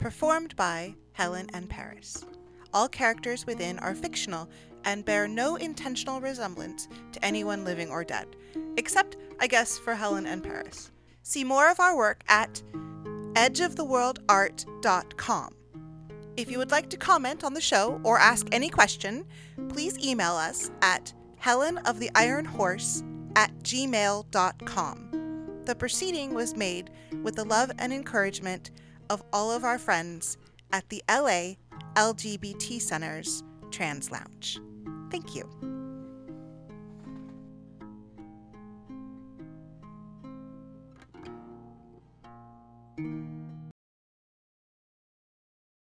performed 0.00 0.56
by 0.56 0.94
Helen 1.12 1.48
and 1.52 1.68
Paris. 1.68 2.24
All 2.72 2.88
characters 2.88 3.44
within 3.46 3.78
are 3.78 3.94
fictional 3.94 4.48
and 4.84 5.04
bear 5.04 5.28
no 5.28 5.56
intentional 5.56 6.20
resemblance 6.20 6.88
to 7.12 7.24
anyone 7.24 7.64
living 7.64 7.90
or 7.90 8.04
dead, 8.04 8.36
except, 8.76 9.16
I 9.40 9.46
guess, 9.46 9.78
for 9.78 9.94
Helen 9.94 10.26
and 10.26 10.42
Paris. 10.42 10.90
See 11.22 11.44
more 11.44 11.70
of 11.70 11.80
our 11.80 11.96
work 11.96 12.22
at 12.28 12.62
edgeoftheworldart.com. 13.34 15.54
If 16.36 16.50
you 16.50 16.58
would 16.58 16.72
like 16.72 16.90
to 16.90 16.96
comment 16.96 17.44
on 17.44 17.54
the 17.54 17.60
show 17.60 18.00
or 18.02 18.18
ask 18.18 18.48
any 18.50 18.68
question, 18.68 19.24
please 19.68 19.96
email 20.04 20.32
us 20.32 20.72
at 20.82 21.12
Helen 21.38 21.78
of 21.78 22.00
the 22.00 22.10
Iron 22.14 22.44
Horse 22.44 23.02
at 23.36 23.56
gmail.com. 23.60 25.23
The 25.64 25.74
proceeding 25.74 26.34
was 26.34 26.54
made 26.54 26.90
with 27.22 27.36
the 27.36 27.44
love 27.44 27.70
and 27.78 27.92
encouragement 27.92 28.70
of 29.08 29.22
all 29.32 29.50
of 29.50 29.64
our 29.64 29.78
friends 29.78 30.36
at 30.72 30.88
the 30.88 31.02
LA 31.08 31.54
LGBT 31.94 32.80
Center's 32.80 33.42
Trans 33.70 34.10
Lounge. 34.10 34.60
Thank 35.10 35.34
you. 35.34 35.48
you 42.96 43.33